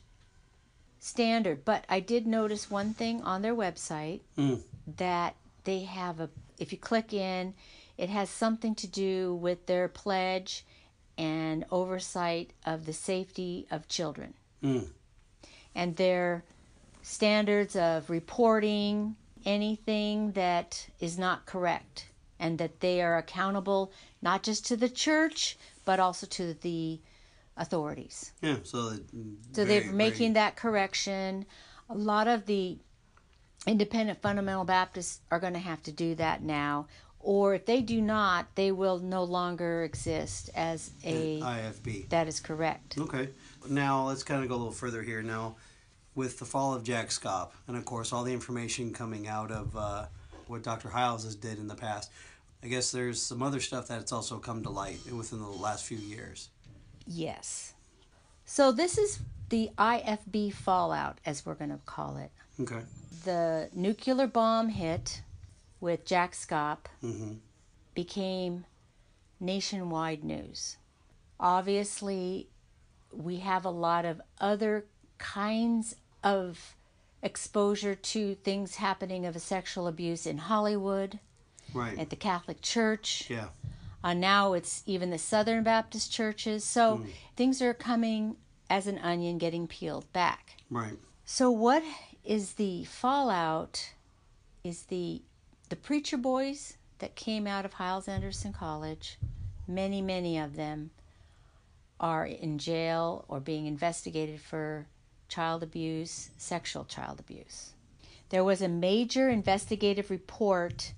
standard. 1.01 1.65
But 1.65 1.83
I 1.89 1.99
did 1.99 2.25
notice 2.25 2.71
one 2.71 2.93
thing 2.93 3.21
on 3.21 3.41
their 3.41 3.53
website 3.53 4.21
Mm. 4.37 4.61
that 4.95 5.35
they 5.65 5.81
have 5.81 6.21
a. 6.21 6.29
If 6.57 6.71
you 6.71 6.77
click 6.77 7.11
in, 7.11 7.53
it 7.97 8.09
has 8.09 8.29
something 8.29 8.75
to 8.75 8.87
do 8.87 9.35
with 9.35 9.65
their 9.65 9.89
pledge 9.89 10.63
and 11.17 11.65
oversight 11.71 12.51
of 12.65 12.85
the 12.85 12.93
safety 12.93 13.67
of 13.69 13.89
children 13.89 14.35
Mm. 14.63 14.87
and 15.75 15.97
their 15.97 16.45
standards 17.01 17.75
of 17.75 18.09
reporting 18.09 19.17
anything 19.45 20.31
that 20.31 20.87
is 21.01 21.17
not 21.17 21.45
correct 21.45 22.05
and 22.39 22.57
that 22.59 22.79
they 22.79 23.01
are 23.01 23.17
accountable 23.17 23.91
not 24.21 24.43
just 24.43 24.65
to 24.65 24.75
the 24.77 24.89
church 24.89 25.57
but 25.85 25.99
also 25.99 26.25
to 26.27 26.53
the 26.55 26.99
authorities 27.57 28.31
Yeah. 28.41 28.57
So. 28.63 28.89
that- 28.89 29.03
so 29.53 29.65
they're 29.65 29.91
making 29.91 30.33
that 30.33 30.55
correction 30.55 31.45
a 31.89 31.95
lot 31.95 32.27
of 32.27 32.45
the 32.45 32.77
independent 33.67 34.21
fundamental 34.21 34.65
baptists 34.65 35.21
are 35.31 35.39
going 35.39 35.53
to 35.53 35.59
have 35.59 35.81
to 35.83 35.91
do 35.91 36.15
that 36.15 36.41
now 36.43 36.87
or 37.19 37.55
if 37.55 37.65
they 37.65 37.81
do 37.81 38.01
not 38.01 38.47
they 38.55 38.71
will 38.71 38.99
no 38.99 39.23
longer 39.23 39.83
exist 39.83 40.49
as 40.55 40.91
a 41.03 41.39
IFB. 41.41 42.09
that 42.09 42.27
is 42.27 42.39
correct 42.39 42.97
Okay. 42.97 43.29
Now 43.67 44.05
let's 44.07 44.23
kind 44.23 44.43
of 44.43 44.49
go 44.49 44.55
a 44.55 44.57
little 44.57 44.71
further 44.71 45.01
here. 45.01 45.23
Now, 45.23 45.55
with 46.13 46.37
the 46.37 46.45
fall 46.45 46.75
of 46.75 46.83
Jack 46.83 47.09
Schaap, 47.09 47.49
and 47.67 47.75
of 47.75 47.83
course 47.83 48.13
all 48.13 48.23
the 48.23 48.31
information 48.31 48.93
coming 48.93 49.27
out 49.27 49.49
of 49.51 49.75
uh, 49.75 50.05
what 50.47 50.63
Dr. 50.63 50.89
Hyles 50.89 51.23
has 51.23 51.35
did 51.35 51.59
in 51.59 51.67
the 51.67 51.75
past, 51.75 52.11
I 52.63 52.67
guess 52.67 52.91
there's 52.91 53.21
some 53.21 53.43
other 53.43 53.59
stuff 53.59 53.87
that's 53.87 54.11
also 54.11 54.39
come 54.39 54.63
to 54.63 54.69
light 54.69 54.99
within 55.11 55.39
the 55.39 55.47
last 55.47 55.85
few 55.85 55.97
years. 55.97 56.49
Yes. 57.05 57.73
So 58.45 58.71
this 58.71 58.97
is 58.97 59.19
the 59.49 59.69
IFB 59.77 60.53
fallout, 60.53 61.19
as 61.25 61.45
we're 61.45 61.55
going 61.55 61.71
to 61.71 61.79
call 61.85 62.17
it. 62.17 62.31
Okay. 62.59 62.81
The 63.23 63.69
nuclear 63.73 64.27
bomb 64.27 64.69
hit 64.69 65.21
with 65.79 66.05
Jack 66.05 66.33
Schaap 66.33 66.85
hmm 67.01 67.33
became 67.93 68.65
nationwide 69.39 70.23
news. 70.23 70.77
Obviously, 71.39 72.49
we 73.11 73.37
have 73.37 73.65
a 73.65 73.69
lot 73.69 74.05
of 74.05 74.21
other 74.39 74.85
kinds 75.17 75.95
of 76.23 76.74
exposure 77.25 77.95
to 77.95 78.35
things 78.35 78.75
happening 78.75 79.25
of 79.25 79.35
a 79.35 79.39
sexual 79.39 79.87
abuse 79.87 80.25
in 80.25 80.37
Hollywood, 80.37 81.19
Right. 81.73 81.97
at 81.99 82.09
the 82.11 82.15
Catholic 82.15 82.61
Church. 82.61 83.29
yeah. 83.29 83.47
Uh, 84.03 84.13
now 84.13 84.53
it's 84.53 84.83
even 84.85 85.09
the 85.09 85.17
Southern 85.17 85.63
Baptist 85.63 86.11
churches. 86.11 86.63
So 86.63 87.03
things 87.35 87.59
are 87.59 87.73
coming 87.73 88.37
as 88.69 88.85
an 88.85 88.99
onion 88.99 89.39
getting 89.39 89.67
peeled 89.67 90.05
back. 90.13 90.57
Right. 90.69 90.99
So 91.25 91.49
what 91.49 91.81
is 92.23 92.53
the 92.53 92.83
fallout 92.85 93.93
is 94.63 94.83
the 94.83 95.23
the 95.69 95.75
preacher 95.75 96.17
boys 96.17 96.77
that 96.99 97.15
came 97.15 97.47
out 97.47 97.65
of 97.65 97.73
Hyles 97.73 98.07
Anderson 98.07 98.53
College, 98.53 99.17
many 99.67 100.03
many 100.03 100.37
of 100.37 100.55
them 100.55 100.91
are 101.99 102.27
in 102.27 102.59
jail 102.59 103.25
or 103.27 103.39
being 103.39 103.65
investigated 103.65 104.39
for 104.39 104.85
child 105.27 105.63
abuse, 105.63 106.29
sexual 106.37 106.85
child 106.85 107.19
abuse. 107.19 107.73
There 108.29 108.43
was 108.43 108.61
a 108.61 108.67
major 108.67 109.29
investigative 109.29 110.09
report 110.09 110.93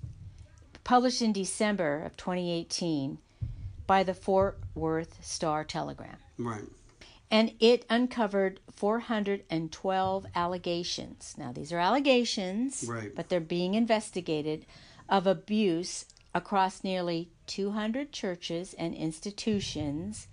published 0.83 1.21
in 1.21 1.33
December 1.33 2.03
of 2.03 2.15
2018 2.17 3.17
by 3.85 4.03
the 4.03 4.13
Fort 4.13 4.57
Worth 4.75 5.23
Star 5.25 5.63
Telegram 5.63 6.17
Right. 6.37 6.63
and 7.29 7.53
it 7.59 7.85
uncovered 7.89 8.59
412 8.71 10.25
allegations. 10.35 11.35
Now, 11.37 11.51
these 11.51 11.71
are 11.73 11.79
allegations, 11.79 12.85
Right. 12.87 13.13
but 13.13 13.29
they're 13.29 13.39
being 13.39 13.73
investigated 13.73 14.65
of 15.09 15.27
abuse 15.27 16.05
across 16.33 16.83
nearly 16.83 17.29
200 17.47 18.11
churches 18.11 18.73
and 18.75 18.93
institutions, 18.93 20.27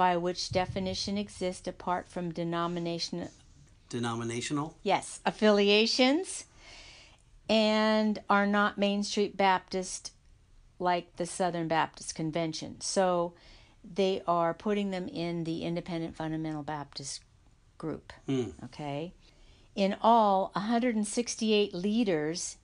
by 0.00 0.16
which 0.16 0.48
definition 0.48 1.18
exist 1.18 1.68
apart 1.68 2.08
from 2.08 2.32
denomination 2.32 3.28
Denominational. 3.90 4.74
yes 4.82 5.20
affiliations 5.26 6.46
and 7.50 8.18
are 8.30 8.46
not 8.46 8.78
Main 8.78 9.02
Street 9.02 9.36
Baptist 9.36 10.12
like 10.78 11.16
the 11.16 11.26
Southern 11.26 11.68
Baptist 11.68 12.14
Convention. 12.14 12.80
So 12.80 13.34
they 13.84 14.22
are 14.26 14.54
putting 14.54 14.90
them 14.90 15.08
in 15.08 15.44
the 15.44 15.64
Independent 15.64 16.16
Fundamental 16.16 16.62
Baptist 16.62 17.22
group. 17.76 18.12
Mm. 18.28 18.52
Okay. 18.64 19.12
In 19.74 19.96
all, 20.00 20.50
168 20.54 21.74
leaders, 21.74 22.56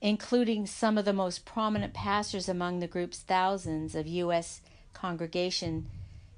including 0.00 0.66
some 0.66 0.98
of 0.98 1.06
the 1.06 1.12
most 1.12 1.46
prominent 1.46 1.94
pastors 1.94 2.48
among 2.48 2.80
the 2.80 2.86
group's 2.86 3.20
thousands 3.20 3.94
of 3.94 4.06
U.S. 4.06 4.60
congregation, 4.92 5.86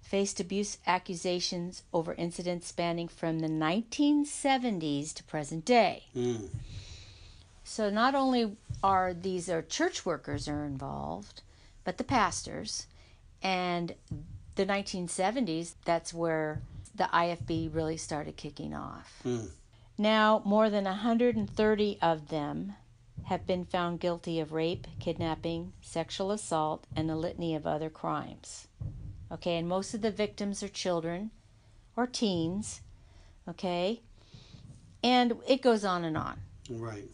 faced 0.08 0.38
abuse 0.38 0.78
accusations 0.86 1.82
over 1.92 2.14
incidents 2.14 2.68
spanning 2.68 3.08
from 3.08 3.40
the 3.40 3.48
1970s 3.48 5.12
to 5.12 5.24
present 5.24 5.64
day. 5.64 6.04
Mm. 6.16 6.48
So 7.64 7.90
not 7.90 8.14
only 8.14 8.56
are 8.82 9.12
these 9.12 9.50
are 9.50 9.62
church 9.62 10.06
workers 10.06 10.46
are 10.46 10.64
involved, 10.64 11.42
but 11.82 11.98
the 11.98 12.04
pastors, 12.04 12.86
and 13.42 13.94
the 14.54 14.64
1970s. 14.64 15.74
That's 15.84 16.14
where 16.14 16.62
the 16.94 17.08
IFB 17.12 17.74
really 17.74 17.96
started 17.96 18.36
kicking 18.36 18.74
off. 18.74 19.20
Mm. 19.24 19.50
Now, 19.98 20.42
more 20.44 20.70
than 20.70 20.84
130 20.84 21.98
of 22.00 22.28
them 22.28 22.74
have 23.24 23.46
been 23.46 23.64
found 23.64 23.98
guilty 23.98 24.38
of 24.38 24.52
rape, 24.52 24.86
kidnapping, 25.00 25.72
sexual 25.80 26.30
assault, 26.30 26.86
and 26.94 27.10
a 27.10 27.16
litany 27.16 27.54
of 27.56 27.66
other 27.66 27.90
crimes. 27.90 28.68
Okay, 29.30 29.56
and 29.56 29.68
most 29.68 29.94
of 29.94 30.02
the 30.02 30.10
victims 30.10 30.62
are 30.62 30.68
children 30.68 31.30
or 31.96 32.06
teens. 32.06 32.80
Okay, 33.48 34.00
and 35.02 35.34
it 35.46 35.62
goes 35.62 35.84
on 35.84 36.04
and 36.04 36.16
on. 36.16 36.40
Right. 36.70 37.08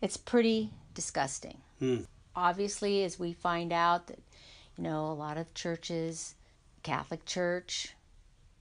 It's 0.00 0.16
pretty 0.16 0.70
disgusting. 0.94 1.58
Hmm. 1.78 2.00
Obviously, 2.34 3.02
as 3.04 3.18
we 3.18 3.32
find 3.32 3.72
out 3.72 4.06
that, 4.08 4.18
you 4.76 4.84
know, 4.84 5.06
a 5.06 5.14
lot 5.14 5.38
of 5.38 5.52
churches, 5.54 6.34
Catholic 6.82 7.24
Church, 7.24 7.94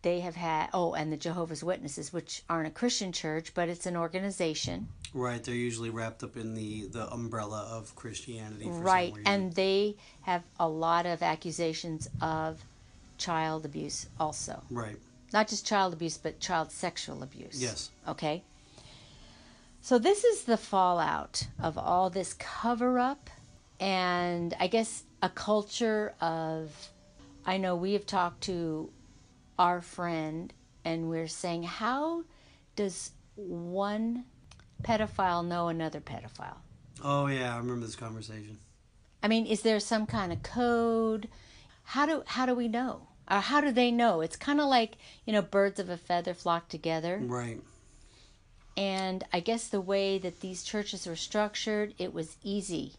they 0.01 0.20
have 0.22 0.36
had, 0.36 0.70
oh, 0.74 0.94
and 0.94 1.12
the 1.12 1.18
Jehovah's 1.18 1.63
Witnesses, 1.63 2.13
which 2.13 2.44
aren't 2.50 2.68
a 2.68 2.72
Christian 2.72 3.12
church, 3.12 3.54
but 3.54 3.70
it's 3.70 3.86
an 3.86 3.98
organization. 3.98 4.88
Right. 5.13 5.44
They're 5.44 5.56
usually 5.56 5.89
wrapped 5.89 6.24
up 6.24 6.38
in 6.38 6.54
the 6.54 6.88
the 6.88 7.12
umbrella 7.12 7.68
of 7.72 7.96
Christianity. 7.96 8.65
For 8.65 8.72
right. 8.72 9.13
And 9.25 9.54
they 9.54 9.96
have 10.22 10.44
a 10.60 10.68
lot 10.68 11.06
of 11.06 11.24
accusations 11.24 12.08
of 12.22 12.63
child 13.17 13.65
abuse 13.65 14.07
also. 14.19 14.63
right. 14.69 14.98
Not 15.34 15.48
just 15.50 15.65
child 15.65 15.91
abuse, 15.91 16.17
but 16.17 16.39
child 16.39 16.72
sexual 16.72 17.22
abuse. 17.22 17.62
Yes. 17.62 17.89
Okay. 18.07 18.43
So 19.81 20.00
this 20.00 20.24
is 20.24 20.43
the 20.43 20.55
fallout 20.55 21.48
of 21.62 21.77
all 21.77 22.10
this 22.10 22.34
cover 22.34 23.00
up 23.00 23.29
and 23.79 24.53
I 24.60 24.67
guess 24.67 25.03
a 25.22 25.29
culture 25.29 26.13
of 26.22 26.72
I 27.45 27.57
know 27.57 27.75
we 27.75 27.93
have 27.93 28.05
talked 28.05 28.41
to 28.43 28.89
our 29.60 29.81
friend 29.81 30.53
and 30.84 31.10
we're 31.10 31.27
saying 31.27 31.63
how 31.63 32.24
does 32.75 33.12
one 33.36 34.25
pedophile 34.84 35.45
know 35.45 35.67
another 35.67 36.00
pedophile? 36.00 36.57
Oh 37.03 37.27
yeah, 37.27 37.53
I 37.53 37.57
remember 37.57 37.86
this 37.86 37.95
conversation. 37.95 38.57
I 39.22 39.27
mean, 39.27 39.45
is 39.45 39.62
there 39.62 39.79
some 39.79 40.05
kind 40.05 40.31
of 40.31 40.43
code? 40.43 41.27
How 41.86 42.06
do 42.06 42.24
how 42.25 42.46
do 42.46 42.54
we 42.54 42.68
know? 42.68 43.08
Or 43.30 43.39
how 43.39 43.62
do 43.62 43.72
they 43.72 43.92
know? 43.92 44.22
It's 44.22 44.36
kind 44.36 44.60
of 44.60 44.68
like, 44.68 44.98
you 45.25 45.34
know, 45.34 45.42
birds 45.42 45.80
of 45.80 45.89
a 45.89 45.98
feather 45.98 46.34
flock 46.34 46.70
together. 46.70 47.20
Right. 47.22 47.60
And 48.77 49.24
I 49.34 49.39
guess 49.39 49.68
the 49.68 49.82
way 49.82 50.18
that 50.20 50.42
these 50.42 50.63
churches 50.63 51.08
were 51.08 51.15
structured, 51.15 51.96
it 51.98 52.13
was 52.13 52.38
easy 52.44 52.94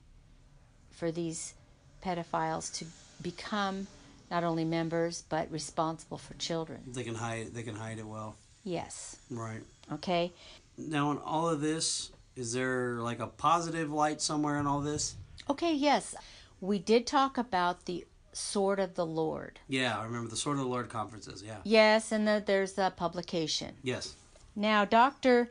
for 0.90 1.12
these 1.12 1.54
pedophiles 2.02 2.74
to 2.78 2.86
become 3.22 3.86
not 4.30 4.42
only 4.42 4.64
members 4.64 5.22
but 5.28 5.50
responsible 5.50 6.18
for 6.18 6.34
children. 6.34 6.80
They 6.88 7.04
can 7.04 7.14
hide. 7.14 7.54
They 7.54 7.62
can 7.62 7.76
hide 7.76 7.98
it 7.98 8.06
well. 8.06 8.36
Yes. 8.64 9.16
Right. 9.30 9.62
Okay. 9.92 10.32
Now, 10.76 11.12
in 11.12 11.18
all 11.18 11.48
of 11.48 11.60
this, 11.60 12.10
is 12.34 12.52
there 12.52 12.98
like 13.00 13.20
a 13.20 13.26
positive 13.26 13.90
light 13.90 14.20
somewhere 14.20 14.58
in 14.58 14.66
all 14.66 14.80
this? 14.80 15.16
Okay, 15.48 15.72
yes. 15.72 16.14
We 16.60 16.78
did 16.78 17.06
talk 17.06 17.38
about 17.38 17.84
the 17.84 18.04
sword 18.36 18.78
of 18.78 18.94
the 18.94 19.06
Lord. 19.06 19.58
Yeah, 19.68 19.98
I 19.98 20.04
remember 20.04 20.28
the 20.28 20.36
Sword 20.36 20.58
of 20.58 20.64
the 20.64 20.68
Lord 20.68 20.88
conferences. 20.88 21.42
Yeah. 21.44 21.56
Yes, 21.64 22.12
and 22.12 22.28
the, 22.28 22.42
there's 22.44 22.74
the 22.74 22.92
publication. 22.94 23.74
Yes. 23.82 24.14
Now, 24.54 24.84
Dr. 24.84 25.50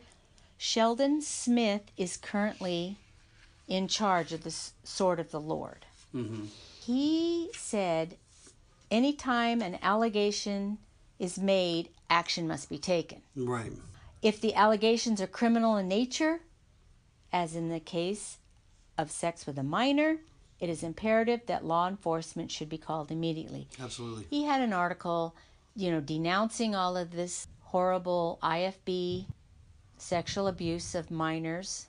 Shelton 0.58 1.22
Smith 1.22 1.82
is 1.98 2.18
currently 2.18 2.98
in 3.68 3.88
charge 3.88 4.32
of 4.34 4.44
the 4.44 4.56
sword 4.84 5.20
of 5.20 5.32
the 5.32 5.40
Lord. 5.40 5.86
Mm-hmm. 6.14 6.46
He 6.80 7.50
said 7.54 8.18
anytime 8.92 9.62
an 9.62 9.80
allegation 9.82 10.78
is 11.18 11.40
made, 11.40 11.90
action 12.10 12.48
must 12.48 12.70
be 12.70 12.78
taken. 12.78 13.22
Right. 13.36 13.72
If 14.22 14.40
the 14.40 14.54
allegations 14.54 15.22
are 15.22 15.28
criminal 15.28 15.78
in 15.78 15.88
nature, 15.88 16.42
as 17.34 17.56
in 17.56 17.70
the 17.70 17.80
case 17.80 18.38
of 18.98 19.12
sex 19.12 19.46
with 19.46 19.58
a 19.58 19.64
minor, 19.64 20.18
it 20.60 20.70
is 20.70 20.84
imperative 20.84 21.42
that 21.48 21.66
law 21.66 21.88
enforcement 21.88 22.52
should 22.52 22.70
be 22.70 22.78
called 22.78 23.12
immediately. 23.12 23.68
Absolutely. 23.82 24.26
He 24.30 24.44
had 24.44 24.62
an 24.62 24.74
article, 24.74 25.36
you 25.76 25.92
know, 25.92 26.00
denouncing 26.00 26.74
all 26.76 26.96
of 26.96 27.12
this 27.12 27.48
horrible 27.64 28.40
IFB 28.42 29.26
sexual 29.98 30.48
abuse 30.48 30.96
of 30.96 31.12
minors. 31.12 31.88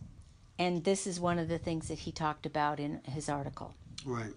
And 0.59 0.85
this 0.85 1.07
is 1.07 1.21
one 1.21 1.39
of 1.39 1.49
the 1.49 1.59
things 1.59 1.89
that 1.89 2.01
he 2.01 2.13
talked 2.13 2.47
about 2.47 2.81
in 2.81 3.01
his 3.05 3.29
article. 3.29 3.75
Right. 4.05 4.33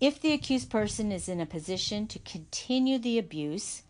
If 0.00 0.20
the 0.20 0.32
accused 0.32 0.70
person 0.70 1.10
is 1.10 1.28
in 1.28 1.40
a 1.40 1.46
position 1.46 2.06
to 2.08 2.18
continue 2.18 2.98
the 2.98 3.18
abuse, 3.18 3.82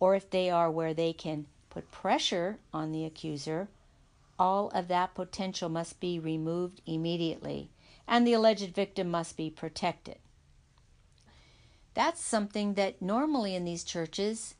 or 0.00 0.14
if 0.14 0.30
they 0.30 0.48
are 0.48 0.70
where 0.70 0.94
they 0.94 1.12
can 1.12 1.46
put 1.68 1.90
pressure 1.90 2.58
on 2.72 2.92
the 2.92 3.04
accuser, 3.04 3.68
all 4.38 4.70
of 4.70 4.88
that 4.88 5.14
potential 5.14 5.68
must 5.68 6.00
be 6.00 6.18
removed 6.18 6.80
immediately, 6.86 7.68
and 8.08 8.26
the 8.26 8.32
alleged 8.32 8.74
victim 8.74 9.10
must 9.10 9.36
be 9.36 9.50
protected. 9.50 10.18
That's 11.94 12.20
something 12.22 12.74
that 12.74 13.02
normally 13.02 13.54
in 13.54 13.64
these 13.64 13.84
churches, 13.84 14.54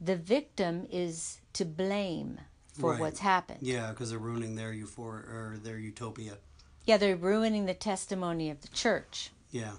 the 0.00 0.16
victim 0.16 0.86
is 0.90 1.40
to 1.52 1.64
blame 1.64 2.40
for 2.72 2.90
Right. 2.92 3.00
what's 3.00 3.20
happened. 3.20 3.60
Yeah, 3.62 3.90
because 3.90 4.10
they're 4.10 4.18
ruining 4.18 4.56
their 4.56 4.72
euphor 4.72 5.24
or 5.28 5.58
their 5.62 5.78
utopia. 5.78 6.38
Yeah, 6.84 6.96
they're 6.96 7.16
ruining 7.16 7.66
the 7.66 7.74
testimony 7.74 8.50
of 8.50 8.60
the 8.60 8.68
church. 8.68 9.30
Yeah. 9.50 9.74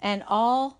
And 0.00 0.22
all 0.28 0.78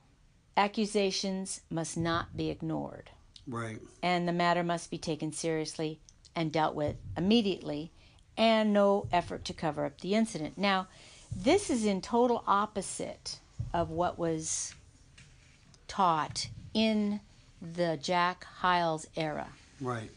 accusations 0.56 1.62
must 1.70 1.96
not 1.96 2.37
be 2.37 2.50
ignored, 2.50 3.11
Right. 3.46 3.80
and 4.02 4.28
the 4.28 4.32
matter 4.32 4.62
must 4.62 4.90
be 4.90 4.98
taken 4.98 5.32
seriously 5.32 6.00
and 6.35 6.52
dealt 6.52 6.74
with 6.74 6.96
immediately, 7.16 7.92
and 8.37 8.73
no 8.73 9.07
effort 9.12 9.45
to 9.47 9.53
cover 9.53 9.85
up 9.85 10.01
the 10.01 10.14
incident. 10.14 10.57
Now, 10.57 10.87
this 11.35 11.71
is 11.71 11.85
in 11.85 12.01
total 12.01 12.45
opposite 12.47 13.38
of 13.73 13.90
what 13.90 14.18
was 14.18 14.75
taught 15.88 16.49
in 16.75 17.21
the 17.61 17.99
Jack 18.01 18.45
Hyles 18.45 19.07
era. 19.16 19.49
Right. 19.81 20.11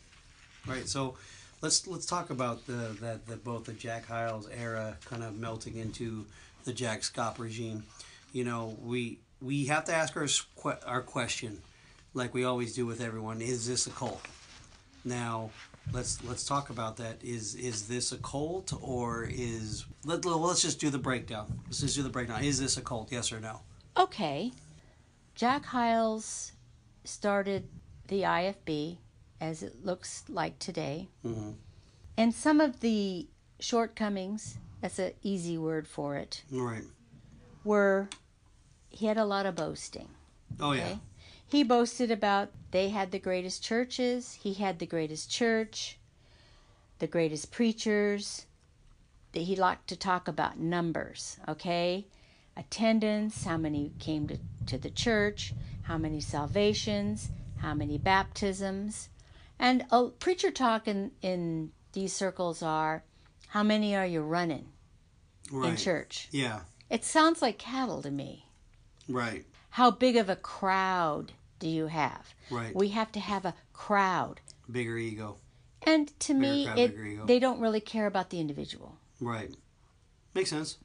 Right. 0.68 0.88
So 0.88 1.16
let's 1.62 1.88
let's 1.88 2.06
talk 2.06 2.30
about 2.30 2.66
the 2.68 2.96
that 3.02 3.28
the 3.28 3.36
both 3.36 3.66
the 3.66 3.74
Jack 3.74 4.08
Hyles 4.08 4.48
era 4.50 4.98
kind 5.06 5.24
of 5.24 5.36
melting 5.36 5.78
into 5.78 6.26
the 6.64 6.74
Jack 6.74 7.02
Schaap 7.02 7.40
regime. 7.40 7.84
You 8.34 8.44
know, 8.44 8.78
we 8.82 9.20
we 9.42 9.66
have 9.66 9.86
to 9.86 9.94
ask 9.94 10.16
our 10.18 10.28
our 10.86 11.02
question, 11.02 11.62
like 12.14 12.34
we 12.34 12.44
always 12.44 12.74
do 12.74 12.86
with 12.86 13.02
everyone: 13.02 13.42
Is 13.42 13.68
this 13.68 13.88
a 13.88 13.92
cult? 13.92 14.22
Now, 15.04 15.52
let's 15.92 16.24
let's 16.24 16.46
talk 16.46 16.70
about 16.70 16.98
that. 16.98 17.24
Is 17.24 17.56
is 17.56 17.88
this 17.88 18.12
a 18.12 18.18
cult 18.18 18.74
or 18.82 19.28
is 19.30 19.86
let 20.04 20.26
let's 20.26 20.62
just 20.62 20.80
do 20.80 20.90
the 20.90 20.98
breakdown. 20.98 21.60
Let's 21.66 21.82
just 21.82 21.96
do 21.96 22.04
the 22.04 22.10
breakdown. 22.10 22.44
Is 22.44 22.60
this 22.60 22.78
a 22.78 22.82
cult? 22.82 23.12
Yes 23.12 23.32
or 23.32 23.40
no? 23.40 23.62
Okay. 23.98 24.52
Jack 25.36 25.66
Hyles 25.66 26.54
started 27.04 27.68
the 28.08 28.22
IFB 28.22 28.98
as 29.42 29.64
it 29.64 29.84
looks 29.86 30.24
like 30.30 30.58
today. 30.60 31.10
Mm-hmm. 31.26 31.52
And 32.18 32.34
some 32.34 32.62
of 32.62 32.80
the 32.80 33.28
shortcomings, 33.60 34.58
that's 34.82 35.00
an 35.00 35.12
easy 35.22 35.58
word 35.58 35.88
for 35.88 36.16
it, 36.16 36.44
Right. 36.50 36.84
were 37.64 38.10
he 38.90 39.08
had 39.08 39.18
a 39.18 39.26
lot 39.26 39.46
of 39.46 39.56
boasting. 39.56 40.08
Oh 40.60 40.72
yeah. 40.72 40.86
Okay. 40.86 41.00
He 41.48 41.64
boasted 41.64 42.12
about 42.12 42.52
they 42.72 42.90
had 42.90 43.12
the 43.12 43.20
greatest 43.20 43.64
churches, 43.64 44.34
he 44.42 44.54
had 44.56 44.80
the 44.80 44.86
greatest 44.86 45.30
church, 45.30 45.98
the 47.00 47.08
greatest 47.08 47.52
preachers. 47.52 48.46
That 49.34 49.42
He 49.42 49.56
liked 49.58 49.90
to 49.90 49.98
talk 49.98 50.30
about 50.30 50.60
numbers, 50.60 51.38
okay? 51.46 52.08
Attendance, 52.56 53.44
how 53.44 53.58
many 53.58 53.92
came 54.00 54.28
to, 54.30 54.38
to 54.68 54.78
the 54.78 54.90
church, 54.90 55.54
how 55.84 55.98
many 55.98 56.22
salvations, 56.22 57.32
how 57.58 57.74
many 57.74 57.98
baptisms. 57.98 59.10
And 59.60 59.86
a 59.92 60.06
preacher 60.08 60.52
talk 60.52 60.88
in, 60.88 61.12
in 61.22 61.72
these 61.92 62.14
circles 62.14 62.64
are 62.64 63.04
how 63.48 63.62
many 63.64 63.94
are 63.94 64.06
you 64.06 64.22
running 64.22 64.70
Right. 65.52 65.72
in 65.72 65.76
church? 65.78 66.30
Yeah. 66.32 66.62
It 66.90 67.04
sounds 67.04 67.42
like 67.42 67.58
cattle 67.58 68.02
to 68.04 68.12
me. 68.12 68.46
Right. 69.10 69.46
How 69.76 69.92
big 69.92 70.16
of 70.16 70.30
a 70.30 70.38
crowd 70.38 71.34
do 71.60 71.68
you 71.68 71.88
have? 71.88 72.34
Right. 72.50 72.74
We 72.74 72.88
have 72.92 73.12
to 73.12 73.20
have 73.20 73.44
a 73.44 73.54
crowd. 73.74 74.40
Bigger 74.72 74.98
ego. 74.98 75.36
And 75.82 76.18
to 76.22 76.34
me, 76.34 76.64
crowd, 76.64 76.80
it, 76.80 77.28
they 77.28 77.40
don't 77.40 77.60
really 77.60 77.82
care 77.82 78.08
about 78.08 78.30
the 78.30 78.40
individual. 78.40 78.96
Right. 79.20 79.54
Makes 80.34 80.52
sense. 80.52 80.78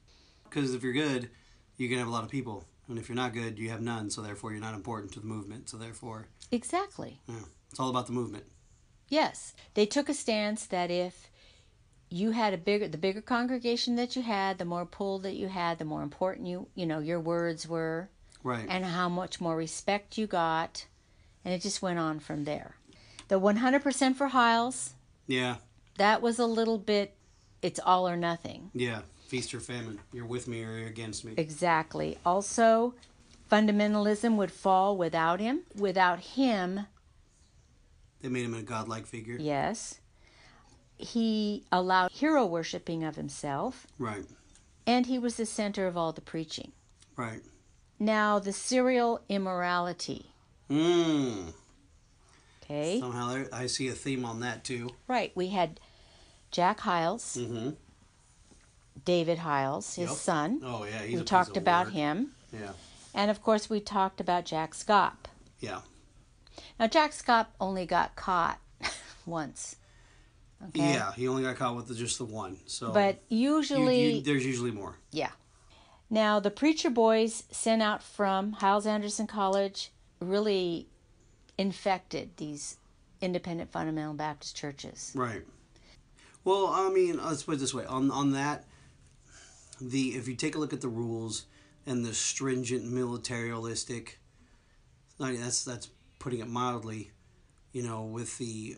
Because 0.43 0.73
if 0.73 0.83
you're 0.83 0.91
good, 0.91 1.29
you 1.77 1.87
can 1.87 1.99
have 1.99 2.09
a 2.09 2.11
lot 2.11 2.25
of 2.25 2.29
people. 2.29 2.65
And 2.89 2.99
if 2.99 3.07
you're 3.07 3.15
not 3.15 3.33
good, 3.33 3.57
you 3.57 3.69
have 3.69 3.79
none. 3.79 4.09
So 4.09 4.21
therefore, 4.21 4.51
you're 4.51 4.59
not 4.59 4.73
important 4.73 5.13
to 5.13 5.21
the 5.21 5.25
movement. 5.25 5.69
So 5.69 5.77
therefore, 5.77 6.27
Exactly. 6.51 7.21
yeah, 7.29 7.45
it's 7.69 7.79
all 7.79 7.89
about 7.89 8.07
the 8.07 8.13
movement. 8.13 8.43
Yes. 9.07 9.53
They 9.73 9.85
took 9.85 10.09
a 10.09 10.13
stance 10.13 10.65
that 10.65 10.91
if 10.91 11.31
you 12.09 12.31
had 12.31 12.53
a 12.53 12.57
bigger 12.57 12.89
the 12.89 12.97
bigger 12.97 13.21
congregation 13.21 13.95
that 13.95 14.17
you 14.17 14.21
had, 14.21 14.57
the 14.57 14.65
more 14.65 14.85
pull 14.85 15.17
that 15.19 15.37
you 15.37 15.47
had, 15.47 15.79
the 15.79 15.85
more 15.85 16.03
important 16.03 16.45
you 16.45 16.67
you 16.75 16.85
know, 16.85 16.99
your 16.99 17.21
words 17.21 17.65
were 17.69 18.09
Right. 18.43 18.65
and 18.69 18.83
how 18.85 19.07
much 19.09 19.39
more 19.41 19.55
respect 19.55 20.17
you 20.17 20.27
got. 20.27 20.85
And 21.45 21.53
it 21.53 21.61
just 21.61 21.81
went 21.81 21.99
on 21.99 22.19
from 22.19 22.43
there. 22.43 22.75
The 23.27 23.39
100% 23.39 24.15
for 24.15 24.27
Hyles, 24.27 24.93
yeah. 25.27 25.55
that 25.97 26.21
was 26.21 26.37
a 26.39 26.45
little 26.45 26.77
bit, 26.77 27.15
it's 27.61 27.79
all 27.79 28.07
or 28.07 28.15
nothing. 28.17 28.69
Yeah. 28.73 29.01
Feast 29.27 29.53
or 29.53 29.59
famine. 29.59 29.99
You're 30.11 30.25
with 30.25 30.47
me 30.47 30.63
or 30.63 30.77
you're 30.77 30.87
against 30.87 31.23
me. 31.23 31.33
Exactly. 31.37 32.17
Also, 32.25 32.93
fundamentalism 33.49 34.35
would 34.35 34.51
fall 34.51 34.97
without 34.97 35.39
him. 35.39 35.61
Without 35.75 36.19
him, 36.19 36.81
They 38.21 38.29
made 38.29 38.45
him 38.45 38.53
a 38.53 38.61
godlike 38.61 39.05
figure. 39.07 39.37
yes, 39.39 39.99
he 40.97 41.63
allowed 41.71 42.11
hero 42.11 42.45
worshiping 42.45 43.03
of 43.03 43.15
himself, 43.15 43.87
Right. 43.97 44.25
and 44.85 45.05
he 45.07 45.17
was 45.17 45.37
the 45.37 45.45
center 45.45 45.87
of 45.87 45.97
all 45.97 46.11
the 46.11 46.21
preaching. 46.21 46.71
Right. 47.15 47.41
Now, 48.01 48.39
the 48.39 48.51
serial 48.51 49.21
immorality. 49.29 50.25
Mmm. 50.71 51.53
Okay. 52.63 52.99
Somehow 52.99 53.43
I 53.53 53.67
see 53.67 53.89
a 53.89 53.91
theme 53.91 54.25
on 54.25 54.39
that 54.39 54.63
too. 54.63 54.89
Right. 55.07 55.31
We 55.35 55.49
had 55.49 55.79
Jack 56.49 56.79
Hyles, 56.79 57.37
Mm-hmm. 57.39 57.69
David 59.05 59.37
Hyles, 59.37 59.95
his 59.95 60.09
Yep. 60.09 60.17
son. 60.17 60.61
Oh 60.63 60.83
yeah, 60.83 61.03
he's 61.03 61.19
we 61.19 61.25
talked 61.25 61.57
about 61.57 61.91
him. 61.91 62.31
Yeah. 62.51 62.71
And 63.13 63.29
of 63.29 63.43
course, 63.43 63.69
we 63.69 63.79
talked 63.79 64.19
about 64.19 64.45
Jack 64.45 64.73
Schaap. 64.73 65.25
Yeah. 65.59 65.81
Now, 66.79 66.87
Jack 66.87 67.11
Schaap 67.11 67.47
only 67.59 67.85
got 67.85 68.15
caught 68.15 68.59
once. 69.27 69.75
Okay. 70.69 70.93
Yeah. 70.93 71.11
He 71.13 71.27
only 71.27 71.43
got 71.43 71.55
caught 71.55 71.75
with 71.75 71.87
the, 71.87 71.93
just 71.95 72.17
the 72.17 72.25
one. 72.25 72.57
So. 72.65 72.91
But 72.91 73.21
you- 73.29 73.57
usually, 73.57 74.13
you- 74.15 74.21
there's 74.21 74.45
usually 74.45 74.71
more. 74.71 74.97
yeah. 75.11 75.29
Now, 76.13 76.41
the 76.41 76.51
preacher 76.51 76.89
boys 76.89 77.45
sent 77.51 77.81
out 77.81 78.03
from 78.03 78.51
Hyles 78.51 78.85
Anderson 78.85 79.27
College 79.27 79.91
really 80.19 80.89
infected 81.57 82.35
these 82.35 82.75
independent 83.21 83.71
fundamental 83.71 84.13
Baptist 84.13 84.57
churches. 84.57 85.13
Right. 85.15 85.43
Well, 86.43 86.67
I 86.67 86.89
mean, 86.89 87.17
let's 87.23 87.43
put 87.43 87.55
it 87.55 87.59
this 87.59 87.73
way: 87.73 87.85
on 87.85 88.11
on 88.11 88.33
that, 88.33 88.65
the 89.79 90.09
if 90.09 90.27
you 90.27 90.35
take 90.35 90.55
a 90.55 90.59
look 90.59 90.73
at 90.73 90.81
the 90.81 90.89
rules 90.89 91.45
and 91.85 92.03
the 92.03 92.13
stringent 92.13 92.91
militaristic, 92.91 94.19
that's 95.17 95.63
that's 95.63 95.87
putting 96.19 96.39
it 96.39 96.49
mildly, 96.49 97.11
you 97.71 97.83
know, 97.83 98.03
with 98.03 98.37
the 98.37 98.75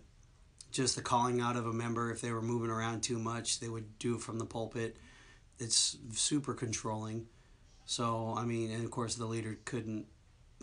just 0.71 0.95
the 0.95 1.01
calling 1.01 1.41
out 1.41 1.55
of 1.55 1.65
a 1.65 1.73
member 1.73 2.11
if 2.11 2.21
they 2.21 2.31
were 2.31 2.43
moving 2.43 2.69
around 2.69 3.01
too 3.01 3.17
much, 3.17 3.59
they 3.59 3.69
would 3.69 3.97
do 3.97 4.15
it 4.15 4.21
from 4.21 4.37
the 4.37 4.45
pulpit. 4.45 4.97
It's 5.59 5.97
super 6.11 6.53
controlling. 6.53 7.27
So 7.85 8.33
I 8.37 8.45
mean, 8.45 8.71
and 8.71 8.83
of 8.83 8.91
course, 8.91 9.15
the 9.15 9.25
leader 9.25 9.57
couldn't 9.65 10.05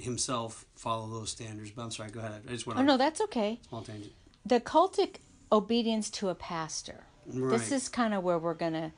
himself 0.00 0.64
follow 0.74 1.08
those 1.08 1.30
standards. 1.30 1.70
But 1.70 1.82
I'm 1.82 1.90
sorry, 1.90 2.10
go 2.10 2.20
ahead. 2.20 2.42
I 2.48 2.52
just 2.52 2.66
went 2.66 2.78
Oh, 2.78 2.80
on 2.80 2.86
no, 2.86 2.96
that's 2.96 3.20
okay. 3.22 3.60
small 3.68 3.82
tangent. 3.82 4.12
The 4.46 4.60
cultic 4.60 5.16
obedience 5.52 6.08
to 6.10 6.28
a 6.28 6.34
pastor. 6.34 7.04
Right. 7.26 7.58
This 7.58 7.70
is 7.72 7.88
kind 7.88 8.14
of 8.14 8.22
where 8.22 8.38
we're 8.38 8.54
going 8.54 8.72
to 8.72 8.92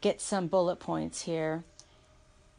get 0.00 0.20
some 0.20 0.46
bullet 0.46 0.76
points 0.76 1.22
here. 1.22 1.64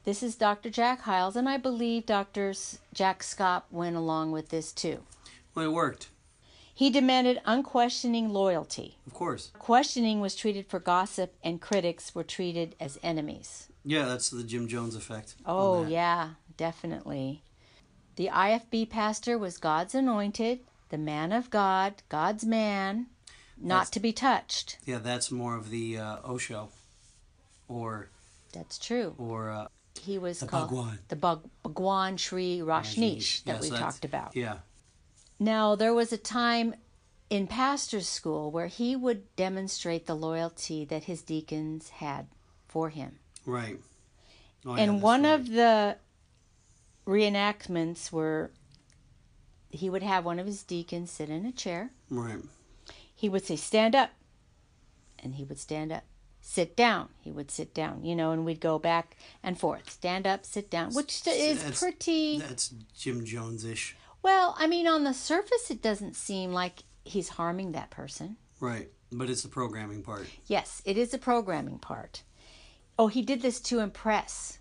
This 0.04 0.22
is 0.22 0.36
Dr. 0.36 0.70
Jack 0.70 1.02
Hyles, 1.04 1.38
and 1.38 1.48
I 1.48 1.56
believe 1.58 2.06
Dr. 2.06 2.54
Jack 2.94 3.22
Schaap 3.22 3.64
went 3.72 3.96
along 3.96 4.34
with 4.34 4.50
this 4.50 4.74
too. 4.74 5.00
well, 5.56 5.66
it 5.66 5.72
worked, 5.72 6.10
He 6.74 6.90
demanded 6.90 7.40
unquestioning 7.46 8.30
loyalty. 8.30 8.98
of 9.06 9.14
course. 9.14 9.52
Questioning 9.60 10.20
was 10.20 10.36
treated 10.36 10.66
for 10.68 10.80
gossip, 10.80 11.36
and 11.44 11.62
critics 11.62 12.16
were 12.16 12.24
treated 12.24 12.76
as 12.80 12.98
enemies. 13.04 13.68
Yeah, 13.86 14.06
that's 14.06 14.30
the 14.30 14.44
Jim 14.44 14.68
Jones 14.68 14.96
effect. 14.96 15.36
Oh, 15.46 15.86
yeah, 15.86 16.32
definitely. 16.58 17.44
The 18.16 18.30
IFB 18.30 18.90
pastor 18.90 19.38
was 19.38 19.58
God's 19.58 19.94
anointed, 19.94 20.62
the 20.90 20.98
man 20.98 21.32
of 21.32 21.50
God, 21.50 22.02
God's 22.10 22.44
man, 22.46 23.08
not 23.58 23.68
That's- 23.76 23.90
to 23.92 24.00
be 24.00 24.14
touched. 24.14 24.78
Yeah, 24.86 24.98
that's 25.00 25.32
more 25.32 25.56
of 25.56 25.70
the 25.70 25.98
uh, 26.00 26.18
Osho, 26.24 26.70
or 27.68 28.10
That's 28.52 28.78
true. 28.80 29.16
or 29.18 29.50
uh, 29.52 29.68
He 30.00 30.18
was 30.18 30.40
The 30.40 30.48
called 30.48 30.70
Bhagwan. 30.70 31.00
the 31.08 31.16
Bhagwan 31.16 32.18
Sri 32.18 32.60
Rajneesh 32.60 33.44
that 33.44 33.62
Yes, 33.62 33.72
we 33.72 33.78
talked 33.78 34.06
about. 34.06 34.36
Yeah, 34.36 34.58
Now, 35.40 35.76
there 35.76 35.94
was 35.94 36.14
a 36.14 36.18
time 36.18 36.76
in 37.30 37.48
pastor's 37.48 38.08
school 38.08 38.52
where 38.52 38.68
he 38.68 38.96
would 38.96 39.36
demonstrate 39.36 40.06
the 40.06 40.16
loyalty 40.16 40.86
that 40.86 41.06
his 41.06 41.22
deacons 41.22 41.90
had 41.90 42.28
for 42.68 42.90
him. 42.90 43.20
right. 43.46 43.80
Oh, 44.66 44.76
and 44.76 44.94
that's 44.96 45.04
one 45.04 45.24
right. 45.24 45.34
of 45.34 45.50
the 45.50 45.98
reenactments 47.06 48.12
were 48.12 48.52
he 49.70 49.90
would 49.90 50.04
have 50.04 50.24
one 50.24 50.40
of 50.40 50.46
his 50.46 50.64
deacons 50.64 51.12
sit 51.12 51.30
in 51.30 51.46
a 51.46 51.52
chair. 51.52 51.90
right, 52.10 52.38
He 53.16 53.28
would 53.28 53.44
say, 53.46 53.56
Stand 53.56 53.96
up. 53.96 54.12
And 55.20 55.36
he 55.36 55.44
would 55.44 55.58
stand 55.60 55.92
up. 55.92 56.04
Sit 56.42 56.76
down. 56.76 57.10
He 57.22 57.32
would 57.32 57.50
sit 57.50 57.74
down, 57.74 58.04
you 58.06 58.16
know, 58.16 58.32
and 58.32 58.46
we'd 58.46 58.60
go 58.60 58.78
back 58.78 59.16
and 59.42 59.58
forth. 59.60 59.90
Stand 59.90 60.28
up, 60.28 60.46
sit 60.46 60.70
down, 60.70 60.94
which 60.94 61.26
is 61.28 61.60
That's- 61.64 61.80
pretty. 61.80 62.40
that's 62.40 62.74
Jim 62.98 63.26
Jones 63.26 63.64
ish, 63.66 63.96
Well, 64.24 64.56
I 64.58 64.68
mean, 64.68 64.88
on 64.88 65.04
the 65.04 65.14
surface, 65.14 65.70
it 65.70 65.82
doesn't 65.82 66.16
seem 66.16 66.52
like 66.54 66.84
he's 67.04 67.30
harming 67.30 67.74
that 67.74 67.90
person. 67.92 68.38
right? 68.60 68.90
But 69.12 69.30
it's 69.30 69.44
the 69.44 69.50
programming 69.50 70.02
part. 70.02 70.26
Yes, 70.48 70.82
it 70.86 70.98
is 70.98 71.14
a 71.14 71.20
programming 71.20 71.78
part. 71.78 72.24
Oh, 72.98 73.08
he 73.08 73.22
did 73.22 73.42
this 73.44 73.60
to 73.62 73.80
impress 73.80 74.58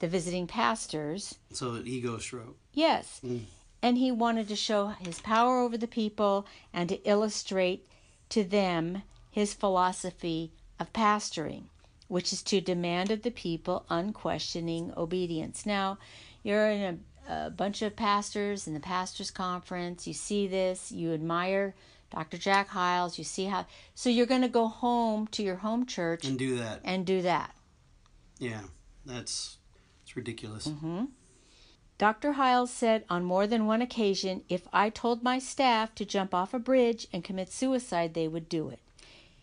the 0.00 0.08
visiting 0.08 0.46
pastors. 0.46 1.36
So 1.52 1.74
an 1.74 1.86
ego 1.86 2.18
stroke. 2.18 2.58
Yes. 2.74 3.20
Mm. 3.24 3.44
And 3.82 3.96
he 3.96 4.10
wanted 4.12 4.48
to 4.48 4.56
show 4.56 4.88
his 4.88 5.20
power 5.20 5.60
over 5.60 5.78
the 5.78 5.86
people 5.86 6.46
and 6.74 6.88
to 6.90 6.96
illustrate 7.08 7.88
to 8.30 8.44
them 8.44 9.02
his 9.30 9.54
philosophy 9.54 10.52
of 10.78 10.92
pastoring, 10.92 11.64
which 12.08 12.32
is 12.34 12.42
to 12.42 12.60
demand 12.60 13.10
of 13.10 13.22
the 13.22 13.30
people 13.30 13.86
unquestioning 13.88 14.92
obedience. 14.96 15.64
Now, 15.64 15.96
you're 16.42 16.68
in 16.70 16.82
a, 16.82 16.98
a 17.28 17.50
bunch 17.50 17.82
of 17.82 17.96
pastors 17.96 18.66
in 18.66 18.74
the 18.74 18.80
pastors' 18.80 19.30
conference, 19.30 20.06
you 20.06 20.12
see 20.12 20.46
this, 20.46 20.92
you 20.92 21.12
admire 21.12 21.74
Dr. 22.10 22.38
Jack 22.38 22.68
Hyles, 22.68 23.18
you 23.18 23.24
see 23.24 23.46
how. 23.46 23.66
So 23.94 24.08
you're 24.10 24.26
going 24.26 24.42
to 24.42 24.48
go 24.48 24.68
home 24.68 25.26
to 25.28 25.42
your 25.42 25.56
home 25.56 25.86
church 25.86 26.24
And 26.24 26.38
do 26.38 26.56
that. 26.56 26.80
and 26.84 27.04
do 27.04 27.22
that. 27.22 27.54
Yeah, 28.38 28.62
that's 29.04 29.56
it's 30.02 30.16
ridiculous. 30.16 30.68
Mm-hmm. 30.68 31.06
Dr. 31.98 32.32
Hyles 32.32 32.70
said 32.70 33.04
on 33.08 33.24
more 33.24 33.46
than 33.46 33.66
one 33.66 33.80
occasion 33.80 34.42
if 34.48 34.68
I 34.72 34.90
told 34.90 35.22
my 35.22 35.38
staff 35.38 35.94
to 35.94 36.04
jump 36.04 36.34
off 36.34 36.52
a 36.52 36.58
bridge 36.58 37.08
and 37.12 37.24
commit 37.24 37.50
suicide, 37.50 38.12
they 38.14 38.28
would 38.28 38.48
do 38.48 38.68
it. 38.68 38.80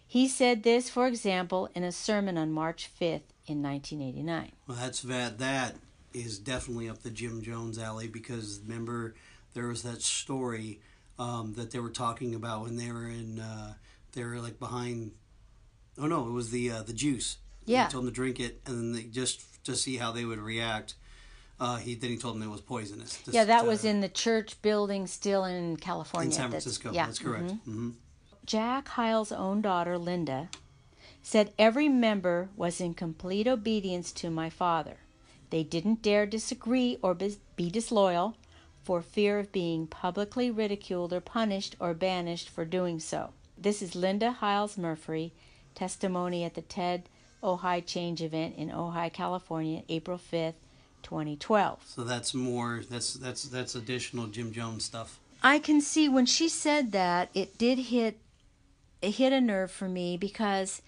He 0.05 0.27
said 0.27 0.61
this, 0.61 0.89
for 0.89 1.07
example, 1.07 1.69
in 1.73 1.83
a 1.83 1.91
sermon 1.91 2.37
on 2.37 2.51
March 2.51 2.87
5th 2.87 3.33
in 3.47 3.63
1989. 3.63 4.51
Well, 4.67 4.77
that's 4.79 5.01
that. 5.01 5.39
That 5.39 5.75
is 6.13 6.39
definitely 6.39 6.89
up 6.89 7.01
the 7.03 7.09
Jim 7.09 7.41
Jones 7.41 7.77
alley 7.79 8.07
because 8.07 8.59
remember 8.65 9.15
there 9.53 9.67
was 9.67 9.83
that 9.83 10.01
story 10.01 10.79
um, 11.19 11.53
that 11.55 11.71
they 11.71 11.79
were 11.79 11.89
talking 11.89 12.35
about 12.35 12.63
when 12.63 12.75
they 12.77 12.91
were 12.91 13.07
in. 13.07 13.39
Uh, 13.39 13.73
they 14.13 14.23
were 14.23 14.39
like 14.39 14.59
behind. 14.59 15.11
Oh 15.97 16.07
no! 16.07 16.27
It 16.27 16.31
was 16.31 16.49
the 16.51 16.71
uh, 16.71 16.83
the 16.83 16.93
juice. 16.93 17.37
Yeah. 17.65 17.85
He 17.85 17.91
told 17.91 18.03
them 18.05 18.11
to 18.11 18.15
drink 18.15 18.39
it, 18.39 18.61
and 18.65 18.77
then 18.77 18.91
they, 18.93 19.03
just 19.09 19.63
to 19.65 19.75
see 19.75 19.97
how 19.97 20.11
they 20.11 20.25
would 20.25 20.39
react. 20.39 20.95
Uh, 21.59 21.77
he 21.77 21.95
then 21.95 22.09
he 22.09 22.17
told 22.17 22.35
them 22.35 22.43
it 22.43 22.49
was 22.51 22.61
poisonous. 22.61 23.17
Just, 23.23 23.33
yeah, 23.33 23.45
that 23.45 23.65
was 23.65 23.85
in 23.85 24.01
the 24.01 24.09
church 24.09 24.59
building 24.61 25.07
still 25.07 25.45
in 25.45 25.77
California. 25.77 26.27
in 26.27 26.31
San 26.31 26.49
That's- 26.49 26.63
Francisco. 26.63 26.91
yeah, 26.91 27.05
That's 27.05 27.19
correct. 27.19 27.45
mhm. 27.51 27.63
hmm 27.63 27.89
Jack 28.45 28.89
Hyles' 28.89 29.31
own 29.31 29.61
daughter, 29.61 29.97
Linda, 29.97 30.49
said 31.21 31.53
every 31.57 31.87
member 31.87 32.49
was 32.57 32.81
in 32.81 32.93
complete 32.93 33.47
obedience 33.47 34.11
to 34.13 34.29
my 34.29 34.49
father. 34.49 34.97
They 35.53 35.61
didn't 35.61 36.01
dare 36.01 36.25
disagree 36.25 36.97
or 37.03 37.13
be 37.13 37.69
disloyal 37.69 38.35
for 38.81 39.03
fear 39.03 39.37
of 39.37 39.51
being 39.51 39.85
publicly 39.85 40.49
ridiculed 40.49 41.13
or 41.13 41.21
punished 41.21 41.75
or 41.79 41.93
banished 41.93 42.49
for 42.49 42.65
doing 42.65 42.99
so. 42.99 43.33
This 43.55 43.83
is 43.83 43.93
Linda 43.93 44.31
Hyles 44.31 44.79
Murphy, 44.79 45.31
testimony 45.75 46.43
at 46.43 46.55
the 46.55 46.63
TED 46.63 47.07
Ojai 47.43 47.85
Change 47.85 48.23
event 48.23 48.55
in 48.57 48.71
Ojai, 48.71 49.13
California, 49.13 49.83
April 49.89 50.17
5th, 50.17 50.55
2012. 51.03 51.83
So 51.85 52.03
that's 52.03 52.33
more. 52.33 52.81
That's 52.89 53.13
that's 53.13 53.43
that's 53.43 53.75
additional 53.75 54.25
Jim 54.25 54.51
Jones 54.51 54.85
stuff. 54.85 55.19
I 55.43 55.59
can 55.59 55.81
see 55.81 56.09
when 56.09 56.25
she 56.25 56.49
said 56.49 56.93
that 56.93 57.29
it 57.35 57.59
did 57.59 57.77
hit 57.77 58.17
it 59.03 59.11
hit 59.11 59.31
a 59.31 59.39
nerve 59.39 59.69
for 59.69 59.87
me 59.87 60.17
because 60.17 60.81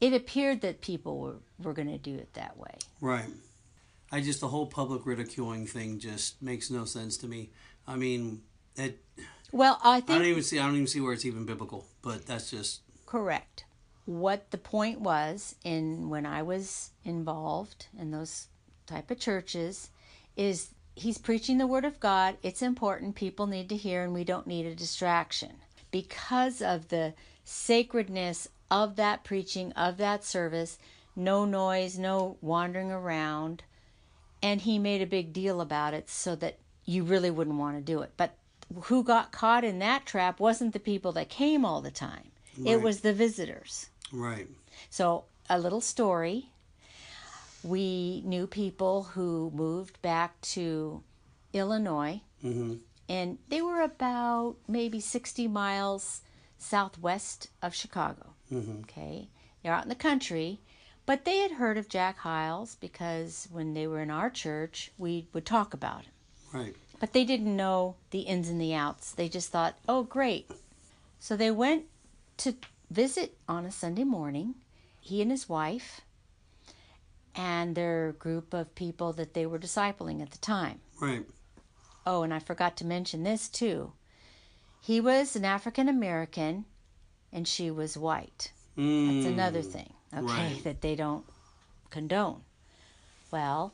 it 0.00 0.12
appeared 0.12 0.60
that 0.60 0.82
people 0.82 1.18
were, 1.18 1.38
were 1.60 1.72
going 1.72 1.90
to 1.90 1.98
do 1.98 2.14
it 2.14 2.34
that 2.34 2.56
way. 2.56 2.76
Right. 3.00 3.26
I 4.10 4.20
just 4.20 4.40
the 4.40 4.48
whole 4.48 4.66
public 4.66 5.04
ridiculing 5.04 5.66
thing 5.66 5.98
just 5.98 6.40
makes 6.40 6.70
no 6.70 6.84
sense 6.84 7.16
to 7.18 7.26
me. 7.26 7.50
I 7.86 7.96
mean, 7.96 8.42
it. 8.76 9.02
Well, 9.52 9.80
I 9.82 10.00
think 10.00 10.10
I 10.10 10.18
don't 10.18 10.28
even 10.28 10.42
see. 10.42 10.58
I 10.58 10.66
don't 10.66 10.74
even 10.74 10.86
see 10.86 11.00
where 11.00 11.12
it's 11.12 11.24
even 11.24 11.44
biblical. 11.44 11.86
But 12.02 12.26
that's 12.26 12.50
just 12.50 12.82
correct. 13.06 13.64
What 14.04 14.50
the 14.50 14.58
point 14.58 15.00
was 15.00 15.54
in 15.64 16.08
when 16.08 16.24
I 16.24 16.42
was 16.42 16.90
involved 17.04 17.86
in 17.98 18.10
those 18.10 18.48
type 18.86 19.10
of 19.10 19.18
churches 19.18 19.90
is 20.36 20.70
he's 20.94 21.18
preaching 21.18 21.58
the 21.58 21.66
word 21.66 21.84
of 21.84 22.00
God. 22.00 22.36
It's 22.42 22.62
important. 22.62 23.14
People 23.14 23.46
need 23.46 23.68
to 23.68 23.76
hear 23.76 24.02
and 24.02 24.14
we 24.14 24.24
don't 24.24 24.46
need 24.46 24.66
a 24.66 24.74
distraction. 24.74 25.52
Because 25.90 26.62
of 26.62 26.88
the 26.88 27.14
sacredness 27.44 28.48
of 28.70 28.96
that 28.96 29.24
preaching, 29.24 29.72
of 29.72 29.96
that 29.98 30.24
service, 30.24 30.78
no 31.16 31.44
noise, 31.44 31.98
no 31.98 32.36
wandering 32.40 32.90
around. 32.90 33.62
And 34.42 34.60
he 34.60 34.78
made 34.78 35.02
a 35.02 35.06
big 35.06 35.32
deal 35.32 35.60
about 35.60 35.94
it 35.94 36.08
so 36.08 36.34
that 36.36 36.58
you 36.84 37.02
really 37.04 37.30
wouldn't 37.30 37.58
want 37.58 37.76
to 37.76 37.82
do 37.82 38.00
it. 38.02 38.12
But 38.16 38.34
who 38.84 39.02
got 39.02 39.32
caught 39.32 39.64
in 39.64 39.78
that 39.80 40.06
trap 40.06 40.38
wasn't 40.40 40.72
the 40.72 40.78
people 40.80 41.12
that 41.12 41.28
came 41.28 41.64
all 41.64 41.80
the 41.80 41.90
time. 41.90 42.30
It 42.64 42.82
was 42.82 43.00
the 43.00 43.12
visitors. 43.12 43.88
right. 44.12 44.48
So, 44.90 45.24
a 45.48 45.58
little 45.58 45.80
story. 45.80 46.50
We 47.62 48.22
knew 48.24 48.46
people 48.46 49.02
who 49.14 49.50
moved 49.54 50.00
back 50.02 50.40
to 50.42 51.02
Illinois, 51.52 52.20
hmm 52.42 52.74
and 53.10 53.38
they 53.48 53.62
were 53.62 53.80
about 53.80 54.56
maybe 54.68 55.00
60 55.00 55.48
miles 55.48 56.20
southwest 56.58 57.48
of 57.62 57.74
Chicago. 57.74 58.34
hmm 58.50 58.80
Okay. 58.80 59.28
They're 59.62 59.72
out 59.72 59.84
in 59.84 59.88
the 59.88 59.94
country, 59.94 60.60
but 61.08 61.24
they 61.24 61.38
had 61.38 61.52
heard 61.52 61.78
of 61.78 61.88
Jack 61.88 62.18
Hyles 62.18 62.76
because 62.76 63.48
when 63.50 63.72
they 63.72 63.86
were 63.86 64.02
in 64.02 64.10
our 64.10 64.28
church, 64.28 64.92
we 64.98 65.26
would 65.32 65.46
talk 65.46 65.72
about 65.72 66.02
him. 66.02 66.12
Right. 66.52 66.76
But 67.00 67.14
they 67.14 67.24
didn't 67.24 67.56
know 67.56 67.96
the 68.10 68.20
ins 68.20 68.50
and 68.50 68.60
the 68.60 68.74
outs. 68.74 69.12
They 69.12 69.30
just 69.30 69.50
thought, 69.50 69.78
oh, 69.88 70.02
great. 70.02 70.50
So 71.18 71.34
they 71.34 71.50
went 71.50 71.86
to 72.36 72.56
visit 72.90 73.38
on 73.48 73.64
a 73.64 73.70
Sunday 73.70 74.04
morning, 74.04 74.56
he 75.00 75.22
and 75.22 75.30
his 75.30 75.48
wife, 75.48 76.02
and 77.34 77.74
their 77.74 78.12
group 78.12 78.52
of 78.52 78.74
people 78.74 79.14
that 79.14 79.32
they 79.32 79.46
were 79.46 79.58
discipling 79.58 80.20
at 80.20 80.32
the 80.32 80.38
time. 80.38 80.78
Right. 81.00 81.24
Oh, 82.04 82.22
and 82.22 82.34
I 82.34 82.38
forgot 82.38 82.76
to 82.76 82.84
mention 82.84 83.22
this 83.22 83.48
too. 83.48 83.94
He 84.82 85.00
was 85.00 85.36
an 85.36 85.46
African 85.46 85.88
American 85.88 86.66
and 87.32 87.48
she 87.48 87.70
was 87.70 87.96
white. 87.96 88.52
That's 88.76 89.26
hmm. 89.26 89.26
another 89.26 89.62
thing, 89.62 89.94
okay, 90.14 90.24
right. 90.24 90.60
that 90.64 90.80
they 90.80 90.94
don't 90.94 91.24
condone. 91.90 92.42
Well, 93.30 93.72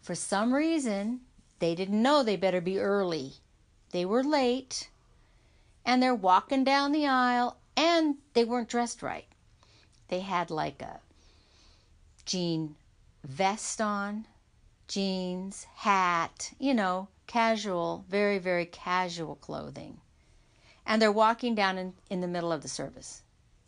for 0.00 0.14
some 0.14 0.54
reason, 0.54 1.20
they 1.58 1.74
didn't 1.74 2.02
know 2.02 2.22
they 2.22 2.36
better 2.36 2.60
be 2.60 2.78
early. 2.78 3.34
They 3.90 4.04
were 4.04 4.22
late, 4.22 4.90
and 5.84 6.02
they're 6.02 6.14
walking 6.14 6.64
down 6.64 6.92
the 6.92 7.06
aisle, 7.06 7.56
and 7.76 8.16
they 8.34 8.44
weren't 8.44 8.68
dressed 8.68 9.02
right. 9.02 9.26
They 10.08 10.20
had 10.20 10.50
like 10.50 10.80
a 10.82 11.00
jean 12.24 12.76
vest 13.24 13.80
on, 13.80 14.26
jeans, 14.86 15.66
hat, 15.76 16.52
you 16.58 16.74
know, 16.74 17.08
casual, 17.26 18.04
very, 18.08 18.38
very 18.38 18.66
casual 18.66 19.36
clothing. 19.36 20.00
And 20.86 21.00
they're 21.00 21.12
walking 21.12 21.54
down 21.54 21.76
in, 21.76 21.92
in 22.08 22.20
the 22.20 22.26
middle 22.26 22.50
of 22.50 22.62
the 22.62 22.68
service. 22.68 23.22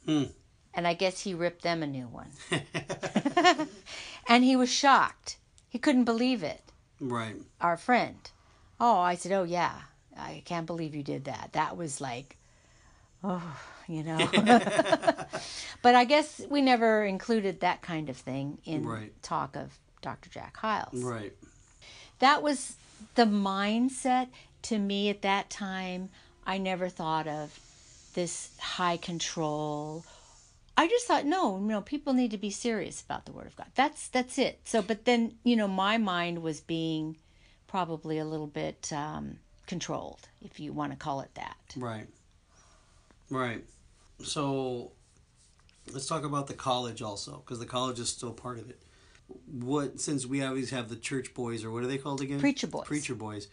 Hmm. 0.07 0.25
And 0.72 0.87
I 0.87 0.94
guess 0.94 1.20
he 1.20 1.35
ripped 1.35 1.62
them 1.62 1.83
a 1.83 1.87
new 1.87 2.06
one. 2.06 2.30
and 4.28 4.44
he 4.44 4.56
was 4.56 4.70
shocked. 4.70 5.37
He 5.68 5.78
couldn't 5.78 6.04
believe 6.04 6.42
it. 6.42 6.62
Right. 7.00 7.37
Our 7.61 7.76
friend. 7.76 8.18
Oh, 8.78 8.98
I 8.98 9.14
said, 9.14 9.33
Oh, 9.33 9.44
yeah. 9.44 9.72
I 10.16 10.42
can't 10.44 10.66
believe 10.66 10.94
you 10.94 11.02
did 11.02 11.24
that. 11.24 11.50
That 11.52 11.76
was 11.76 12.00
like, 12.00 12.37
oh, 13.24 13.42
you 13.88 14.02
know. 14.02 14.18
but 15.83 15.94
I 15.94 16.04
guess 16.04 16.42
we 16.50 16.61
never 16.61 17.04
included 17.04 17.61
that 17.61 17.83
kind 17.83 18.11
of 18.11 18.16
thing 18.16 18.59
in 18.64 18.85
Right. 18.87 19.12
talk 19.22 19.56
of 19.56 19.78
Dr. 20.02 20.28
Jack 20.30 20.56
Hyles. 20.56 21.02
Right. 21.02 21.33
That 22.18 22.42
was 22.42 22.74
the 23.14 23.24
mindset 23.24 24.28
to 24.62 24.78
me 24.78 25.09
at 25.09 25.22
that 25.22 25.48
time. 25.48 26.11
I 26.46 26.59
never 26.59 26.88
thought 26.88 27.26
of 27.26 27.59
this 28.14 28.50
high 28.59 28.96
control. 28.96 30.04
I 30.81 30.88
just 30.88 31.07
thought, 31.07 31.27
no, 31.27 31.59
you 31.59 31.66
know, 31.66 31.83
people 31.83 32.14
need 32.14 32.31
to 32.31 32.38
be 32.38 32.49
serious 32.49 33.03
about 33.03 33.27
the 33.27 33.33
Word 33.33 33.47
of 33.47 33.55
God. 33.55 33.66
That's 33.75 34.09
that's 34.09 34.38
it. 34.38 34.61
So, 34.64 34.81
but 34.81 35.05
then, 35.05 35.35
you 35.45 35.55
know, 35.55 35.69
my 35.69 35.99
mind 35.99 36.43
was 36.43 36.62
being 36.62 37.19
probably 37.66 38.16
a 38.16 38.25
little 38.25 38.47
bit 38.47 38.90
um, 38.90 39.40
controlled, 39.66 40.31
if 40.40 40.59
you 40.59 40.73
want 40.73 40.93
to 40.93 40.97
call 40.97 41.21
it 41.21 41.35
that. 41.35 41.59
Right. 41.77 42.07
Right. 43.29 43.62
So 44.23 44.93
let's 45.93 46.07
talk 46.07 46.25
about 46.25 46.47
the 46.47 46.55
college 46.55 47.03
also, 47.03 47.43
because 47.45 47.59
the 47.59 47.66
college 47.66 48.01
is 48.01 48.09
still 48.09 48.33
part 48.33 48.59
of 48.59 48.71
it. 48.71 48.81
What 49.53 50.01
since 50.01 50.25
we 50.25 50.43
always 50.43 50.71
have 50.71 50.88
the 50.88 50.97
church 50.97 51.35
boys 51.35 51.62
or 51.62 51.71
what 51.71 51.83
are 51.83 51.88
they 51.88 51.99
called 51.99 52.23
again? 52.23 52.40
Preacher 52.40 52.69
boys. 52.69 52.87
Preacher 52.87 53.14
boys. 53.14 53.49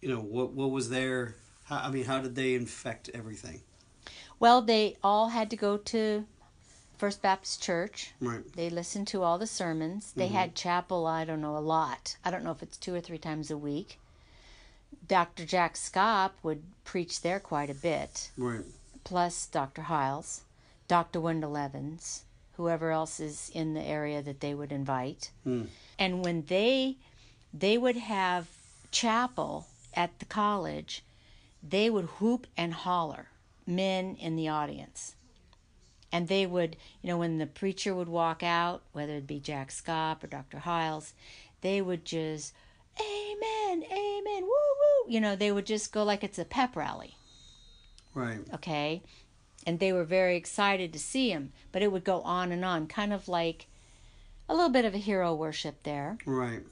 You 0.00 0.08
know 0.08 0.20
what? 0.20 0.54
What 0.54 0.70
was 0.70 0.88
their? 0.88 1.34
How, 1.64 1.80
I 1.80 1.90
mean, 1.90 2.04
how 2.04 2.22
did 2.22 2.36
they 2.36 2.54
infect 2.54 3.10
everything? 3.12 3.60
Well, 4.38 4.62
they 4.62 4.96
all 5.04 5.28
had 5.28 5.50
to 5.50 5.56
go 5.56 5.76
to 5.76 6.24
First 7.00 7.22
Baptist 7.22 7.62
Church. 7.62 8.12
Right. 8.20 8.44
They 8.54 8.68
listened 8.68 9.08
to 9.08 9.22
all 9.22 9.38
the 9.38 9.46
sermons. 9.46 10.12
They 10.14 10.26
had 10.28 10.54
chapel, 10.54 11.06
I 11.06 11.24
don't 11.24 11.40
know, 11.40 11.56
a 11.56 11.58
lot. 11.58 12.18
I 12.22 12.30
don't 12.30 12.44
know 12.44 12.50
if 12.50 12.62
it's 12.62 12.76
two 12.76 12.94
or 12.94 13.00
three 13.00 13.16
times 13.16 13.50
a 13.50 13.56
week. 13.56 13.98
Dr. 15.08 15.46
Jack 15.46 15.76
Schaap 15.76 16.32
would 16.42 16.62
preach 16.84 17.22
there 17.22 17.40
quite 17.40 17.70
a 17.70 17.74
bit, 17.74 18.30
Right. 18.36 18.66
plus 19.02 19.46
Dr. 19.46 19.80
Hyles, 19.80 20.42
Dr. 20.88 21.22
Wendell 21.22 21.56
Evans, 21.56 22.24
whoever 22.58 22.90
else 22.90 23.18
is 23.18 23.50
in 23.54 23.72
the 23.72 23.80
area 23.82 24.20
that 24.20 24.40
they 24.40 24.52
would 24.52 24.70
invite. 24.70 25.30
Hmm. 25.44 25.64
And 25.98 26.22
when 26.22 26.44
they 26.48 26.96
they 27.54 27.78
would 27.78 27.96
have 27.96 28.46
chapel 28.90 29.66
at 29.94 30.18
the 30.18 30.26
college, 30.26 31.02
they 31.62 31.88
would 31.88 32.08
whoop 32.20 32.46
and 32.58 32.74
holler, 32.74 33.28
men 33.66 34.16
in 34.16 34.36
the 34.36 34.48
audience. 34.48 35.14
And 36.12 36.26
they 36.28 36.44
would, 36.46 36.76
you 37.02 37.08
know, 37.08 37.18
when 37.18 37.38
the 37.38 37.46
preacher 37.46 37.94
would 37.94 38.08
walk 38.08 38.42
out, 38.42 38.82
whether 38.92 39.14
it 39.14 39.26
be 39.26 39.38
Jack 39.38 39.70
Schaap 39.70 40.24
or 40.24 40.26
Dr. 40.26 40.58
Hyles, 40.60 41.14
they 41.60 41.80
would 41.80 42.04
just, 42.04 42.52
Amen, 43.00 43.84
Amen, 43.90 44.42
woo 44.42 44.48
woo. 44.48 45.12
You 45.12 45.20
know, 45.20 45.36
they 45.36 45.52
would 45.52 45.66
just 45.66 45.92
go 45.92 46.02
like 46.02 46.24
it's 46.24 46.38
a 46.38 46.44
pep 46.44 46.74
rally, 46.76 47.16
Right. 48.14 48.40
okay? 48.54 49.02
And 49.66 49.78
they 49.78 49.92
were 49.92 50.04
very 50.04 50.36
excited 50.36 50.92
to 50.92 50.98
see 50.98 51.30
him, 51.30 51.52
but 51.70 51.82
it 51.82 51.92
would 51.92 52.02
go 52.04 52.22
on 52.22 52.50
and 52.50 52.64
on, 52.64 52.86
kind 52.86 53.12
of 53.12 53.28
like 53.28 53.66
a 54.48 54.54
little 54.54 54.70
bit 54.70 54.84
of 54.84 54.94
a 54.94 54.98
hero 54.98 55.32
worship 55.34 55.82
there. 55.84 56.18
Right. 56.26 56.62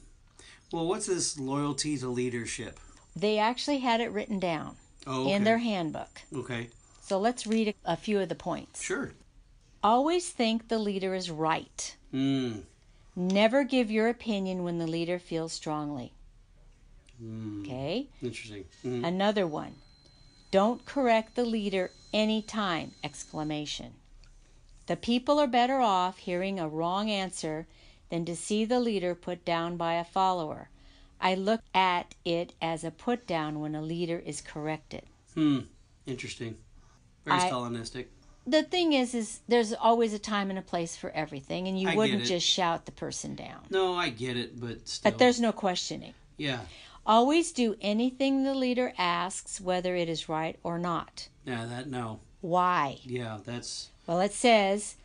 Well, 0.73 0.87
what's 0.87 1.07
this 1.07 1.39
loyalty 1.39 1.97
to 1.99 2.09
leadership? 2.09 2.81
They 3.15 3.39
actually 3.39 3.79
had 3.79 4.01
it 4.01 4.11
written 4.11 4.39
down 4.39 4.77
Oh, 5.07 5.23
okay. 5.23 5.33
in 5.33 5.45
their 5.45 5.59
handbook. 5.59 6.23
Okay. 6.35 6.71
So 7.01 7.19
let's 7.19 7.47
read 7.47 7.69
a, 7.87 7.93
a 7.93 7.97
few 7.97 8.19
of 8.21 8.29
the 8.29 8.35
points. 8.35 8.83
Sure. 8.83 9.13
Always 9.83 10.31
think 10.31 10.69
the 10.69 10.79
leader 10.79 11.15
is 11.15 11.31
right. 11.31 11.97
Mm. 12.13 12.63
Never 13.15 13.65
give 13.65 13.91
your 13.91 14.09
opinion 14.09 14.65
when 14.65 14.79
the 14.79 14.87
leader 14.87 15.19
feels 15.19 15.53
strongly. 15.53 16.13
Mm. 17.23 17.63
Okay? 17.63 18.09
Interesting. 18.23 18.65
Mm. 18.85 19.07
Another 19.07 19.47
one. 19.47 19.77
Don't 20.51 20.85
correct 20.87 21.35
the 21.35 21.45
leader 21.45 21.91
anytime! 22.13 22.93
Exclamation. 23.05 23.95
The 24.87 24.97
people 24.97 25.39
are 25.39 25.47
better 25.47 25.81
off 25.81 26.19
hearing 26.19 26.59
a 26.59 26.69
wrong 26.69 27.11
answer 27.11 27.67
than 28.09 28.25
to 28.25 28.35
see 28.35 28.65
the 28.65 28.81
leader 28.81 29.15
put 29.15 29.45
down 29.45 29.77
by 29.77 29.95
a 29.95 30.05
follower. 30.05 30.71
I 31.21 31.35
look 31.35 31.61
at 31.75 32.15
it 32.25 32.55
as 32.63 32.85
a 32.85 32.91
put 32.91 33.27
down 33.27 33.61
when 33.61 33.75
a 33.75 33.83
leader 33.83 34.23
is 34.25 34.41
corrected. 34.41 35.03
Hmm. 35.35 35.61
Interesting. 36.07 36.57
Very 37.25 37.39
I- 37.39 37.51
Stalinistic. 37.51 38.07
The 38.51 38.63
thing 38.63 38.93
is 38.93 39.15
is 39.15 39.41
there's 39.47 39.73
always 39.73 40.15
a 40.15 40.19
time 40.19 40.51
and 40.51 40.59
a 40.59 40.63
place 40.63 40.97
for 40.97 41.11
everything 41.11 41.69
and 41.69 41.79
you 41.79 41.89
I 41.89 41.95
wouldn't 41.95 42.25
just 42.25 42.47
shout 42.47 42.87
the 42.87 42.93
person 42.93 43.35
down. 43.35 43.61
No, 43.71 43.95
I 43.95 44.09
get 44.09 44.37
it, 44.37 44.59
but 44.59 44.89
still. 44.89 45.11
But 45.11 45.19
there's 45.19 45.41
no 45.41 45.53
questioning. 45.53 46.15
Yeah. 46.37 46.61
Always 47.07 47.53
do 47.53 47.77
anything 47.81 48.45
the 48.45 48.55
leader 48.55 48.93
asks, 48.99 49.61
whether 49.61 49.97
it 49.97 50.09
is 50.09 50.29
right 50.29 50.59
or 50.63 50.79
not. 50.79 51.29
Yeah. 51.45 51.67
That 51.67 51.89
no. 51.89 52.21
Why? 52.41 52.99
Yeah. 53.03 53.39
That's 53.45 53.91
Well, 54.07 54.21
it 54.21 54.33
says, 54.33 54.97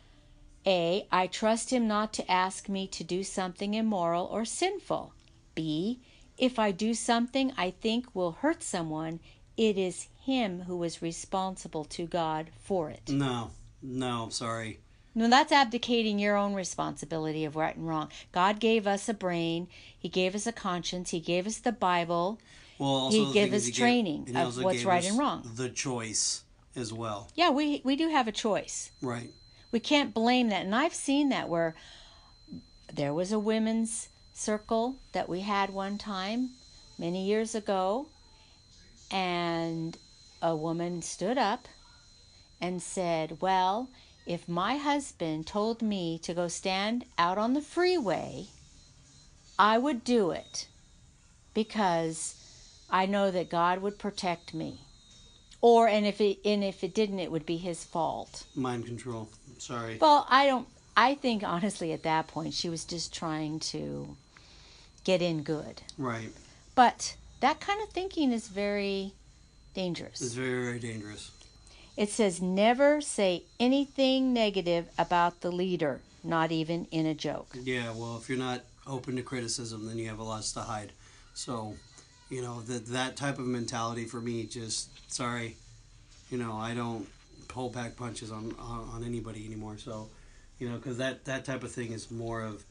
A. 0.66 1.06
I 1.12 1.26
trust 1.26 1.70
him 1.70 1.86
not 1.86 2.12
to 2.14 2.30
ask 2.30 2.68
me 2.68 2.86
to 2.88 3.04
do 3.04 3.22
something 3.22 3.74
immoral 3.74 4.26
or 4.26 4.44
sinful. 4.44 5.12
B. 5.54 6.00
If 6.36 6.58
I 6.58 6.72
do 6.72 6.94
something 6.94 7.52
I 7.56 7.70
think 7.70 8.14
will 8.14 8.32
hurt 8.32 8.62
someone, 8.62 9.20
it 9.56 9.78
is 9.78 10.08
him 10.24 10.62
who 10.62 10.82
is 10.82 11.02
responsible 11.02 11.84
to 11.84 12.06
God 12.06 12.50
for 12.58 12.90
it. 12.90 13.08
No, 13.08 13.50
no, 13.82 14.24
I'm 14.24 14.30
sorry. 14.30 14.80
No, 15.14 15.28
that's 15.28 15.52
abdicating 15.52 16.18
your 16.18 16.36
own 16.36 16.54
responsibility 16.54 17.44
of 17.44 17.54
right 17.54 17.76
and 17.76 17.86
wrong. 17.86 18.10
God 18.32 18.58
gave 18.58 18.86
us 18.86 19.08
a 19.08 19.14
brain, 19.14 19.68
He 19.98 20.08
gave 20.08 20.34
us 20.34 20.46
a 20.46 20.52
conscience, 20.52 21.10
He 21.10 21.20
gave 21.20 21.46
us 21.46 21.58
the 21.58 21.72
Bible. 21.72 22.40
Well, 22.78 22.88
also 22.88 23.26
He 23.26 23.32
gave 23.32 23.52
us 23.52 23.66
he 23.66 23.72
training 23.72 24.26
he 24.26 24.36
of 24.36 24.60
what's 24.62 24.84
right 24.84 25.04
and 25.04 25.18
wrong. 25.18 25.48
The 25.54 25.68
choice 25.68 26.42
as 26.74 26.92
well. 26.92 27.30
Yeah, 27.34 27.50
we 27.50 27.80
we 27.84 27.94
do 27.94 28.08
have 28.08 28.26
a 28.26 28.32
choice. 28.32 28.90
Right. 29.00 29.30
We 29.70 29.80
can't 29.80 30.14
blame 30.14 30.48
that. 30.48 30.64
And 30.64 30.74
I've 30.74 30.94
seen 30.94 31.28
that 31.28 31.48
where 31.48 31.74
there 32.92 33.14
was 33.14 33.32
a 33.32 33.38
women's 33.38 34.08
circle 34.32 34.96
that 35.12 35.28
we 35.28 35.40
had 35.40 35.70
one 35.70 35.98
time 35.98 36.50
many 36.98 37.24
years 37.24 37.54
ago, 37.54 38.06
and 39.14 39.96
a 40.42 40.56
woman 40.56 41.00
stood 41.00 41.38
up 41.38 41.68
and 42.60 42.82
said, 42.82 43.40
Well, 43.40 43.88
if 44.26 44.48
my 44.48 44.76
husband 44.76 45.46
told 45.46 45.80
me 45.80 46.18
to 46.24 46.34
go 46.34 46.48
stand 46.48 47.04
out 47.16 47.38
on 47.38 47.54
the 47.54 47.60
freeway, 47.60 48.48
I 49.56 49.78
would 49.78 50.02
do 50.02 50.32
it 50.32 50.66
because 51.54 52.34
I 52.90 53.06
know 53.06 53.30
that 53.30 53.48
God 53.50 53.80
would 53.82 53.98
protect 54.00 54.52
me. 54.52 54.80
Or 55.60 55.86
and 55.86 56.04
if 56.04 56.20
it 56.20 56.38
and 56.44 56.64
if 56.64 56.82
it 56.82 56.92
didn't, 56.92 57.20
it 57.20 57.30
would 57.30 57.46
be 57.46 57.56
his 57.56 57.84
fault. 57.84 58.44
Mind 58.54 58.84
control. 58.84 59.30
Sorry. 59.58 59.96
Well, 60.00 60.26
I 60.28 60.46
don't. 60.46 60.66
I 60.96 61.14
think 61.14 61.42
honestly, 61.42 61.92
at 61.92 62.02
that 62.02 62.26
point, 62.26 62.52
she 62.52 62.68
was 62.68 62.84
just 62.84 63.14
trying 63.14 63.60
to 63.60 64.16
get 65.04 65.22
in 65.22 65.42
good. 65.42 65.82
Right. 65.96 66.30
But 66.74 67.16
that 67.40 67.60
kind 67.60 67.82
of 67.82 67.90
thinking 67.90 68.32
is 68.32 68.48
very 68.48 69.12
dangerous. 69.74 70.20
It's 70.20 70.34
very, 70.34 70.64
very 70.64 70.78
dangerous. 70.78 71.30
It 71.96 72.08
says 72.10 72.42
never 72.42 73.00
say 73.00 73.44
anything 73.60 74.32
negative 74.32 74.88
about 74.98 75.40
the 75.42 75.52
leader, 75.52 76.00
not 76.24 76.50
even 76.50 76.86
in 76.90 77.06
a 77.06 77.14
joke. 77.14 77.56
Yeah, 77.62 77.92
well, 77.92 78.16
if 78.16 78.28
you're 78.28 78.38
not 78.38 78.62
open 78.86 79.16
to 79.16 79.22
criticism, 79.22 79.86
then 79.86 79.98
you 79.98 80.08
have 80.08 80.18
a 80.18 80.24
lot 80.24 80.42
to 80.42 80.60
hide. 80.60 80.92
So, 81.34 81.74
you 82.30 82.42
know, 82.42 82.62
that 82.62 82.86
that 82.86 83.16
type 83.16 83.38
of 83.38 83.46
mentality 83.46 84.06
for 84.06 84.20
me, 84.20 84.44
just 84.44 84.88
sorry, 85.12 85.56
you 86.30 86.38
know, 86.38 86.54
I 86.56 86.74
don't 86.74 87.06
pull 87.46 87.68
back 87.70 87.96
punches 87.96 88.32
on 88.32 88.54
on, 88.58 88.88
on 88.92 89.04
anybody 89.04 89.46
anymore. 89.46 89.78
So, 89.78 90.08
you 90.58 90.68
know, 90.68 90.76
because 90.76 90.98
that 90.98 91.24
that 91.26 91.44
type 91.44 91.62
of 91.62 91.70
thing 91.70 91.92
is 91.92 92.10
more 92.10 92.42
of, 92.42 92.64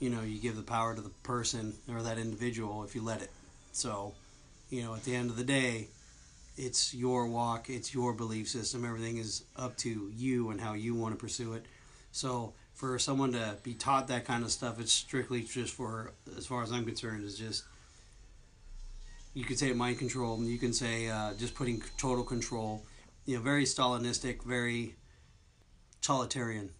you 0.00 0.10
know, 0.10 0.22
you 0.22 0.40
give 0.40 0.56
the 0.56 0.62
power 0.62 0.94
to 0.94 1.00
the 1.00 1.10
person 1.22 1.74
or 1.88 2.02
that 2.02 2.18
individual 2.18 2.82
if 2.82 2.94
you 2.96 3.02
let 3.02 3.22
it. 3.22 3.30
So, 3.72 4.14
you 4.68 4.82
know, 4.82 4.94
at 4.94 5.04
the 5.04 5.14
end 5.14 5.30
of 5.30 5.36
the 5.36 5.44
day, 5.44 5.88
it's 6.56 6.92
your 6.94 7.26
walk, 7.26 7.70
it's 7.70 7.94
your 7.94 8.12
belief 8.12 8.48
system. 8.48 8.84
Everything 8.84 9.18
is 9.18 9.44
up 9.56 9.76
to 9.78 10.10
you 10.14 10.50
and 10.50 10.60
how 10.60 10.74
you 10.74 10.94
want 10.94 11.14
to 11.14 11.18
pursue 11.18 11.54
it. 11.54 11.64
So 12.12 12.52
for 12.74 12.98
someone 12.98 13.32
to 13.32 13.56
be 13.62 13.74
taught 13.74 14.08
that 14.08 14.24
kind 14.24 14.44
of 14.44 14.50
stuff, 14.50 14.80
it's 14.80 14.92
strictly 14.92 15.42
just 15.42 15.72
for, 15.74 16.12
as 16.36 16.46
far 16.46 16.62
as 16.62 16.72
I'm 16.72 16.84
concerned, 16.84 17.24
is 17.24 17.38
just 17.38 17.64
you 19.34 19.44
could 19.44 19.58
say 19.58 19.72
mind 19.72 19.98
control. 19.98 20.42
You 20.42 20.58
can 20.58 20.72
say 20.72 21.08
uh, 21.08 21.34
just 21.34 21.54
putting 21.54 21.82
total 21.96 22.24
control. 22.24 22.84
You 23.26 23.36
know, 23.36 23.42
very 23.42 23.64
Stalinistic, 23.64 24.42
very 24.44 24.96
totalitarian. 26.02 26.70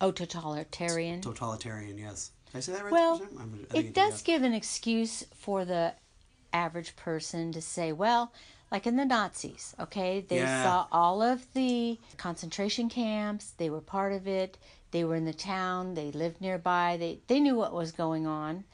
Oh, 0.00 0.10
totalitarian. 0.10 1.20
Totalitarian, 1.20 1.96
yes. 1.98 2.32
Did 2.46 2.56
I 2.58 2.60
say 2.60 2.72
that 2.72 2.82
right? 2.84 2.92
Well, 2.92 3.18
the 3.18 3.24
first 3.24 3.36
time? 3.36 3.40
I'm- 3.40 3.66
I 3.70 3.72
think 3.74 3.86
It 3.86 3.94
does 3.94 4.22
give 4.22 4.42
an 4.42 4.52
excuse 4.54 5.24
for 5.36 5.64
the 5.64 5.94
average 6.54 6.96
person 6.96 7.52
to 7.52 7.60
say, 7.60 7.92
well, 7.92 8.32
like 8.70 8.86
in 8.86 8.96
the 8.96 9.04
Nazis, 9.04 9.74
okay? 9.78 10.20
They 10.26 10.38
Yeah. 10.38 10.62
saw 10.62 10.86
all 10.90 11.20
of 11.20 11.52
the 11.52 11.98
concentration 12.16 12.88
camps, 12.88 13.50
they 13.58 13.68
were 13.68 13.80
part 13.80 14.12
of 14.12 14.26
it, 14.26 14.56
they 14.90 15.04
were 15.04 15.16
in 15.16 15.26
the 15.26 15.34
town, 15.34 15.94
they 15.94 16.10
lived 16.12 16.40
nearby, 16.40 16.96
they, 16.98 17.18
they 17.26 17.40
knew 17.40 17.56
what 17.56 17.74
was 17.74 17.92
going 17.92 18.26
on. 18.26 18.64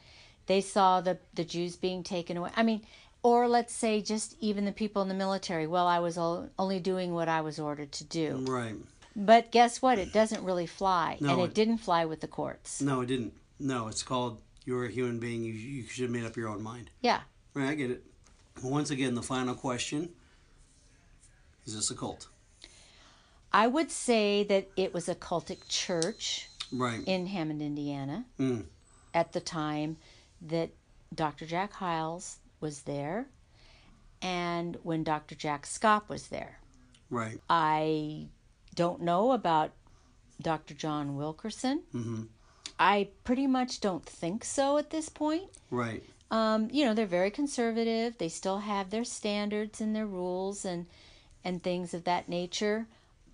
They 0.46 0.60
saw 0.60 1.00
the, 1.00 1.18
the 1.34 1.44
Jews 1.44 1.76
being 1.76 2.02
taken 2.02 2.36
away. 2.36 2.50
I 2.56 2.62
mean, 2.62 2.82
or 3.22 3.46
let's 3.48 3.74
say 3.74 4.00
just 4.00 4.36
even 4.40 4.64
the 4.64 4.72
people 4.72 5.00
in 5.02 5.08
the 5.08 5.14
military. 5.14 5.66
Well, 5.66 5.86
I 5.86 5.98
was 6.00 6.18
only 6.18 6.80
doing 6.80 7.12
what 7.14 7.28
I 7.28 7.40
was 7.42 7.58
ordered 7.58 7.92
to 7.92 8.04
do. 8.04 8.44
Right. 8.48 8.74
But 9.14 9.50
guess 9.52 9.82
what? 9.82 9.98
It 9.98 10.12
doesn't 10.12 10.42
really 10.44 10.66
fly. 10.66 11.18
No, 11.20 11.32
and 11.34 11.40
it 11.42 11.44
it- 11.46 11.54
didn't 11.54 11.78
fly 11.78 12.04
with 12.04 12.20
the 12.20 12.28
courts. 12.28 12.80
No, 12.80 13.00
it 13.02 13.06
didn't. 13.06 13.34
No, 13.58 13.88
it's 13.88 14.02
called 14.02 14.40
you're 14.64 14.86
a 14.86 14.90
human 14.90 15.18
being. 15.18 15.42
You, 15.44 15.52
you 15.52 15.82
should 15.84 16.04
have 16.04 16.10
made 16.10 16.24
up 16.24 16.36
your 16.36 16.48
own 16.48 16.62
mind. 16.62 16.90
Yeah. 17.00 17.20
Right, 17.54 17.68
I 17.70 17.74
get 17.74 17.90
it. 17.90 18.04
Once 18.62 18.90
again, 18.90 19.14
the 19.14 19.22
final 19.22 19.54
question 19.54 20.10
is 21.66 21.74
this 21.74 21.90
a 21.90 21.94
cult? 21.94 22.28
I 23.52 23.66
would 23.66 23.90
say 23.90 24.44
that 24.44 24.68
it 24.76 24.94
was 24.94 25.08
a 25.08 25.14
cultic 25.14 25.68
church 25.68 26.48
Right. 26.72 27.02
in 27.06 27.26
Hammond, 27.26 27.60
Indiana, 27.62 28.24
Mm. 28.38 28.66
at 29.12 29.32
the 29.32 29.40
time 29.40 29.96
that 30.40 30.70
Dr. 31.14 31.46
Jack 31.46 31.72
Hyles 31.74 32.38
was 32.60 32.82
there 32.82 33.28
and 34.22 34.76
when 34.82 35.02
Dr. 35.02 35.34
Jack 35.34 35.66
Schaap 35.66 36.08
was 36.08 36.28
there. 36.28 36.60
Right. 37.08 37.40
I 37.50 38.28
don't 38.74 39.02
know 39.02 39.32
about 39.32 39.72
Dr. 40.40 40.74
John 40.74 41.16
Wilkerson. 41.16 41.82
hmm 41.92 42.24
I 42.78 43.08
pretty 43.24 43.46
much 43.46 43.80
don't 43.80 44.06
think 44.06 44.42
so 44.44 44.78
at 44.78 44.88
this 44.90 45.08
point. 45.10 45.50
Right. 45.70 46.02
Um, 46.30 46.68
you 46.70 46.84
know, 46.84 46.94
they're 46.94 47.06
very 47.06 47.30
conservative. 47.30 48.18
They 48.18 48.28
still 48.28 48.58
have 48.58 48.90
their 48.90 49.04
standards 49.04 49.80
and 49.80 49.94
their 49.96 50.06
rules 50.06 50.64
and 50.64 50.86
and 51.44 51.62
things 51.62 51.94
of 51.94 52.04
that 52.04 52.28
nature. 52.28 52.86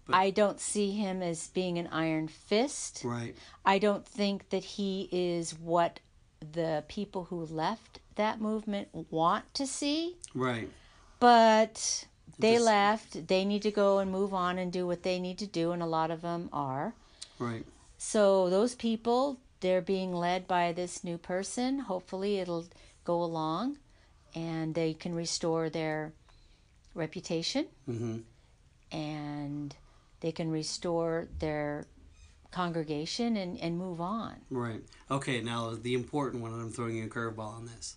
But- 0.06 0.16
I 0.16 0.30
don't 0.30 0.60
see 0.60 0.92
him 0.92 1.22
as 1.22 1.48
being 1.48 1.78
an 1.78 1.88
iron 1.88 2.28
fist. 2.28 3.02
Right. 3.04 3.34
I 3.64 3.78
don't 3.78 4.06
think 4.06 4.50
that 4.50 4.62
he 4.64 5.08
is 5.10 5.52
what 5.58 5.98
the 6.52 6.84
people 6.86 7.24
who 7.24 7.44
left 7.44 7.98
that 8.14 8.40
movement 8.40 8.88
want 9.10 9.52
to 9.54 9.66
see. 9.66 10.16
Right. 10.34 10.70
But 11.18 12.06
they 12.38 12.54
This- 12.54 12.62
left. 12.64 13.26
They 13.26 13.44
need 13.44 13.62
to 13.62 13.70
go 13.70 13.98
and 13.98 14.10
move 14.12 14.32
on 14.32 14.58
and 14.58 14.72
do 14.72 14.86
what 14.86 15.02
they 15.02 15.18
need 15.18 15.38
to 15.38 15.46
do, 15.46 15.72
and 15.72 15.82
a 15.82 15.86
lot 15.86 16.10
of 16.10 16.22
them 16.22 16.48
are. 16.52 16.94
Right. 17.38 17.64
So 17.98 18.48
those 18.48 18.74
people, 18.74 19.38
they're 19.60 19.82
being 19.82 20.14
led 20.14 20.46
by 20.46 20.72
this 20.72 21.02
new 21.02 21.18
person. 21.18 21.80
Hopefully, 21.80 22.38
it'll 22.38 22.66
go 23.06 23.22
along, 23.22 23.78
and 24.34 24.74
they 24.74 24.92
can 24.92 25.14
restore 25.14 25.70
their 25.70 26.12
reputation, 26.94 27.66
hmm 27.86 28.18
and 28.92 29.74
they 30.20 30.30
can 30.30 30.48
restore 30.50 31.26
their 31.40 31.86
congregation 32.52 33.36
and, 33.36 33.58
and 33.60 33.76
move 33.76 34.00
on. 34.00 34.36
Right. 34.50 34.80
Okay. 35.10 35.40
Now 35.40 35.74
the 35.74 35.94
important 35.94 36.42
one. 36.42 36.52
and 36.52 36.62
I'm 36.62 36.70
throwing 36.70 36.96
you 36.96 37.04
a 37.04 37.08
curveball 37.08 37.54
on 37.54 37.66
this. 37.66 37.96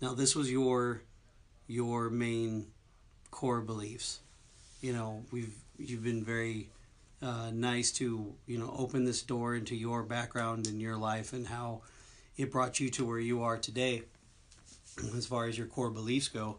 Now 0.00 0.14
this 0.14 0.36
was 0.36 0.50
your 0.50 1.02
your 1.66 2.08
main 2.10 2.68
core 3.30 3.60
beliefs. 3.60 4.20
You 4.80 4.92
know, 4.92 5.24
we've 5.32 5.54
you've 5.78 6.04
been 6.04 6.24
very 6.24 6.68
uh, 7.20 7.50
nice 7.52 7.90
to 7.92 8.34
you 8.46 8.58
know 8.58 8.74
open 8.78 9.04
this 9.04 9.22
door 9.22 9.54
into 9.54 9.74
your 9.74 10.02
background 10.02 10.66
and 10.66 10.80
your 10.80 10.96
life 10.96 11.32
and 11.32 11.46
how 11.46 11.82
it 12.36 12.52
brought 12.52 12.80
you 12.80 12.90
to 12.90 13.04
where 13.04 13.18
you 13.18 13.42
are 13.42 13.56
today, 13.58 14.02
as 15.16 15.26
far 15.26 15.46
as 15.46 15.58
your 15.58 15.66
core 15.66 15.90
beliefs 15.90 16.28
go. 16.28 16.58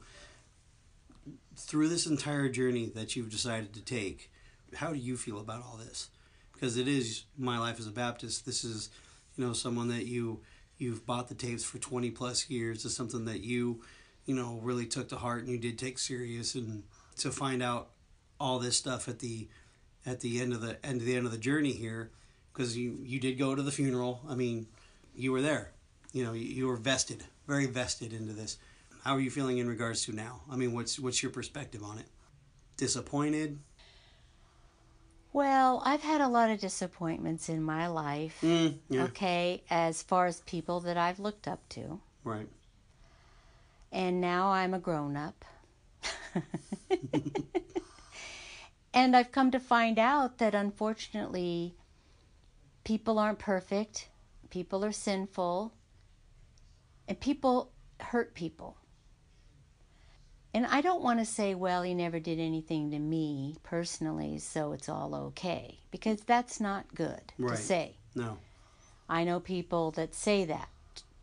Through 1.56 1.90
this 1.90 2.06
entire 2.06 2.50
journey 2.50 2.92
that 2.94 3.16
you've 3.16 3.32
decided 3.32 3.74
to 3.74 3.82
take, 3.82 4.32
how 4.76 4.92
do 4.94 5.00
you 5.00 5.18
feel 5.18 5.40
about 5.40 5.64
all 5.64 5.78
this? 5.78 6.10
Because 6.54 6.78
it 6.78 6.88
is 6.88 7.24
my 7.38 7.58
life 7.60 7.80
as 7.80 7.88
a 7.88 7.92
Baptist. 7.92 8.46
This 8.46 8.64
is, 8.64 8.90
you 9.36 9.46
know, 9.46 9.54
someone 9.54 9.88
that 9.90 10.06
you 10.06 10.42
you've 10.78 11.06
bought 11.06 11.28
the 11.28 11.36
tapes 11.36 11.64
for 11.64 11.80
twenty 11.80 12.12
plus 12.12 12.50
years. 12.50 12.86
It's 12.86 12.96
something 12.96 13.26
that 13.26 13.42
you, 13.42 13.82
you 14.26 14.36
know, 14.36 14.60
really 14.62 14.86
took 14.86 15.10
to 15.10 15.18
heart 15.18 15.42
and 15.42 15.50
you 15.50 15.58
did 15.58 15.80
take 15.80 15.98
serious. 15.98 16.56
And 16.56 16.84
to 17.18 17.32
find 17.32 17.64
out 17.64 17.90
all 18.40 18.60
this 18.60 18.78
stuff 18.78 19.08
at 19.08 19.20
the 19.20 19.48
at 20.06 20.20
the 20.22 20.40
end 20.40 20.54
of 20.54 20.62
the 20.62 20.84
end 20.86 21.02
of 21.02 21.08
the 21.08 21.16
end 21.16 21.26
of 21.26 21.32
the 21.32 21.38
journey 21.38 21.74
here, 21.74 22.12
because 22.54 22.78
you 22.78 23.00
you 23.04 23.20
did 23.20 23.38
go 23.38 23.56
to 23.56 23.62
the 23.64 23.72
funeral. 23.72 24.22
I 24.30 24.36
mean, 24.36 24.68
you 25.16 25.32
were 25.32 25.42
there. 25.42 25.72
You 26.14 26.24
know, 26.24 26.34
you, 26.34 26.46
you 26.46 26.68
were 26.68 26.78
vested, 26.78 27.26
very 27.48 27.66
vested 27.66 28.14
into 28.14 28.34
this. 28.34 28.58
How 29.04 29.16
are 29.16 29.20
you 29.20 29.32
feeling 29.32 29.58
in 29.60 29.68
regards 29.68 30.04
to 30.06 30.12
now? 30.12 30.42
I 30.52 30.56
mean, 30.58 30.74
what's 30.74 31.00
what's 31.00 31.24
your 31.24 31.32
perspective 31.32 31.82
on 31.84 31.98
it? 32.00 32.08
Disappointed? 32.78 33.60
Well, 35.34 35.82
I've 35.86 36.02
had 36.02 36.22
a 36.22 36.28
lot 36.28 36.50
of 36.50 36.60
disappointments 36.60 37.48
in 37.50 37.62
my 37.62 37.88
life. 37.88 38.40
Mm, 38.42 38.80
yeah. 38.90 39.04
Okay, 39.06 39.64
as 39.70 40.02
far 40.02 40.26
as 40.26 40.42
people 40.42 40.80
that 40.82 40.98
I've 40.98 41.20
looked 41.20 41.48
up 41.48 41.68
to. 41.70 42.00
Right. 42.24 42.48
and 43.92 44.20
now 44.20 44.50
I'm 44.52 44.74
a 44.74 44.80
grown 44.80 45.16
up. 45.16 45.46
and 48.94 49.16
I've 49.16 49.32
come 49.32 49.52
to 49.52 49.60
find 49.60 49.98
out 49.98 50.38
that 50.40 50.54
unfortunately, 50.54 51.76
people 52.84 53.18
aren't 53.20 53.40
perfect, 53.40 54.10
people 54.50 54.84
are 54.84 54.92
sinful, 54.92 55.74
and 57.08 57.20
people 57.20 57.72
hurt 58.00 58.34
people. 58.34 58.78
And 60.54 60.66
I 60.66 60.82
don't 60.82 61.04
want 61.04 61.20
to 61.20 61.26
say, 61.26 61.54
well, 61.54 61.84
he 61.84 61.94
never 61.94 62.20
did 62.20 62.40
anything 62.40 62.90
to 62.92 63.00
me 63.00 63.58
personally, 63.64 64.40
so 64.40 64.72
it's 64.72 64.90
all 64.90 65.14
okay, 65.14 65.80
because 65.92 66.22
that's 66.22 66.60
not 66.60 66.96
good 66.96 67.34
Right. 67.38 67.56
to 67.56 67.62
say. 67.62 67.96
No. 68.16 68.38
I 69.10 69.24
know 69.24 69.40
people 69.40 69.92
that 69.92 70.16
say 70.16 70.46
that 70.46 70.70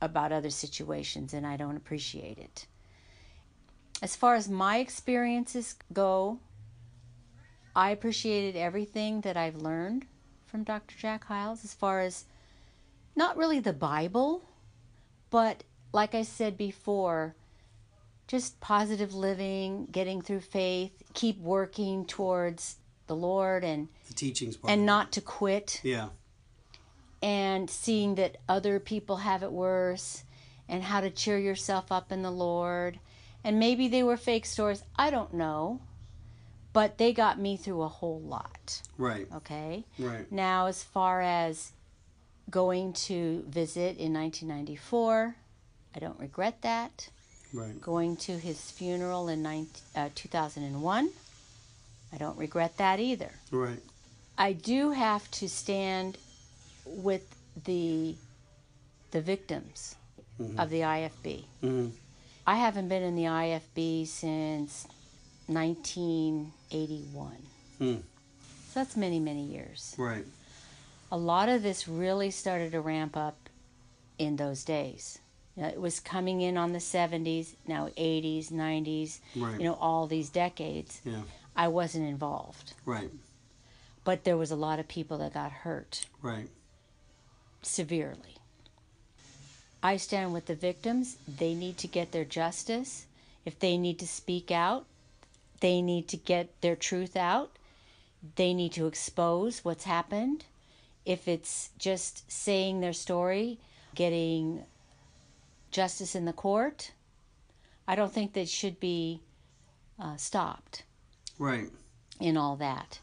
about 0.01 0.33
other 0.33 0.51
situations, 0.51 1.35
and 1.35 1.47
I 1.47 1.57
don't 1.57 1.77
appreciate 1.77 2.39
it. 2.39 2.67
As 4.03 4.15
far 4.15 4.35
as 4.35 4.49
my 4.49 4.79
experiences 4.79 5.77
go, 5.93 6.39
I 7.75 7.91
appreciated 7.91 8.57
everything 8.57 9.23
that 9.23 9.37
I've 9.37 9.57
learned 9.57 10.07
from 10.47 10.63
Dr. 10.63 10.97
Jack 10.97 11.25
Hyles, 11.25 11.65
as 11.65 11.75
far 11.75 12.01
as 12.01 12.27
not 13.17 13.37
really 13.37 13.59
the 13.59 13.73
Bible, 13.73 14.43
but 15.31 15.65
like 15.95 16.15
I 16.15 16.23
said 16.23 16.59
before, 16.59 17.35
just 18.27 18.59
positive 18.61 19.15
living, 19.15 19.87
getting 19.93 20.21
through 20.21 20.41
faith, 20.41 20.93
keep 21.15 21.39
working 21.39 22.05
towards 22.05 22.77
the 23.07 23.15
Lord, 23.15 23.63
and 23.65 23.89
The 24.09 24.15
teachings 24.15 24.57
part. 24.57 24.73
and 24.73 24.85
not 24.85 25.13
to 25.13 25.21
quit 25.21 25.81
Yeah. 25.85 26.09
and 27.23 27.71
seeing 27.71 28.17
that 28.17 28.37
other 28.49 28.81
people 28.81 29.19
have 29.19 29.43
it 29.43 29.53
worse 29.53 30.25
and 30.69 30.83
how 30.83 31.01
to 31.01 31.11
cheer 31.11 31.39
yourself 31.39 31.93
up 31.93 32.11
in 32.11 32.23
the 32.23 32.31
Lord. 32.31 32.99
And 33.45 33.59
maybe 33.59 33.89
they 33.89 34.03
were 34.03 34.17
fake 34.17 34.47
stories, 34.47 34.83
I 34.97 35.11
don't 35.11 35.35
know. 35.35 35.81
But 36.73 36.99
they 36.99 37.13
got 37.13 37.39
me 37.39 37.57
through 37.57 37.83
a 37.83 37.89
whole 37.89 38.21
lot, 38.21 38.83
Right. 38.99 39.29
okay? 39.33 39.85
Right. 39.97 40.31
Now, 40.33 40.67
as 40.67 40.83
far 40.83 41.21
as 41.23 41.73
going 42.51 42.95
to 42.95 43.45
visit 43.47 43.97
in 43.97 44.13
1994, 44.13 45.37
I 45.95 45.99
don't 45.99 46.19
regret 46.19 46.61
that. 46.63 47.09
Right. 47.53 47.81
Going 47.81 48.17
to 48.17 48.37
his 48.37 48.71
funeral 48.73 49.29
in 49.29 49.43
19, 49.43 49.69
uh, 49.95 50.09
2001, 50.15 51.11
I 52.13 52.17
don't 52.17 52.37
regret 52.37 52.77
that 52.79 52.99
either. 52.99 53.31
Right. 53.51 53.79
I 54.37 54.53
do 54.53 54.91
have 54.91 55.31
to 55.33 55.49
stand 55.49 56.19
with 56.85 57.23
the 57.65 58.17
the 59.13 59.21
victims 59.21 59.95
of 60.59 60.71
the 60.71 60.81
IFB. 60.81 61.45
hmm 61.61 61.89
I 62.47 62.57
haven't 62.57 62.89
been 62.89 63.03
in 63.03 63.15
the 63.15 63.25
IFB 63.25 64.07
since 64.07 64.87
1981. 65.47 67.37
Hmm. 67.79 67.95
So 67.95 68.01
that's 68.75 68.97
many, 68.97 69.19
many 69.21 69.45
years. 69.45 69.95
Right. 69.97 70.27
A 71.11 71.17
lot 71.17 71.49
of 71.49 71.63
this 71.63 71.89
really 71.89 72.31
started 72.31 72.73
to 72.73 72.81
ramp 72.81 73.17
up 73.17 73.49
in 74.19 74.37
those 74.37 74.65
days. 74.65 75.21
You 75.57 75.63
know, 75.63 75.69
it 75.69 75.81
was 75.81 76.01
coming 76.01 76.41
in 76.41 76.57
on 76.57 76.73
the 76.73 76.81
70s, 76.81 77.55
now 77.67 77.89
80s, 77.97 78.51
90s, 78.51 79.21
Right. 79.37 79.59
you 79.61 79.65
know, 79.67 79.75
all 79.75 80.07
these 80.07 80.29
decades. 80.29 81.01
Yeah. 81.05 81.23
I 81.57 81.69
wasn't 81.69 82.09
involved, 82.09 82.73
Right. 82.85 83.11
but 84.03 84.25
there 84.25 84.37
was 84.37 84.51
a 84.51 84.57
lot 84.57 84.81
of 84.81 84.89
people 84.89 85.19
that 85.19 85.35
got 85.35 85.53
hurt. 85.53 86.07
Right. 86.21 86.49
severely. 87.63 88.37
I 89.83 89.97
stand 89.97 90.33
with 90.35 90.47
the 90.47 90.55
victims. 90.55 91.17
They 91.27 91.55
need 91.55 91.79
to 91.79 91.87
get 91.87 92.13
their 92.13 92.25
justice. 92.27 93.07
If 93.47 93.59
they 93.59 93.79
need 93.79 93.99
to 94.01 94.07
speak 94.07 94.51
out, 94.51 94.85
they 95.61 95.81
need 95.81 96.09
to 96.09 96.17
get 96.19 96.61
their 96.61 96.77
truth 96.77 97.17
out. 97.17 97.57
They 98.37 98.53
need 98.53 98.73
to 98.73 98.87
expose 98.87 99.65
what's 99.65 99.85
happened. 99.85 100.45
If 101.07 101.27
it's 101.29 101.71
just 101.79 102.31
saying 102.31 102.81
their 102.81 102.93
story, 102.95 103.59
getting 103.95 104.65
justice 105.75 106.15
in 106.15 106.25
the 106.25 106.33
court, 106.33 106.93
I 107.87 107.97
don't 107.97 108.13
think 108.13 108.33
that 108.33 108.49
should 108.49 108.79
be 108.79 109.21
uh, 109.99 110.17
stopped 110.17 110.85
Right. 111.39 111.69
in 112.21 112.37
all 112.37 112.55
that. 112.57 113.01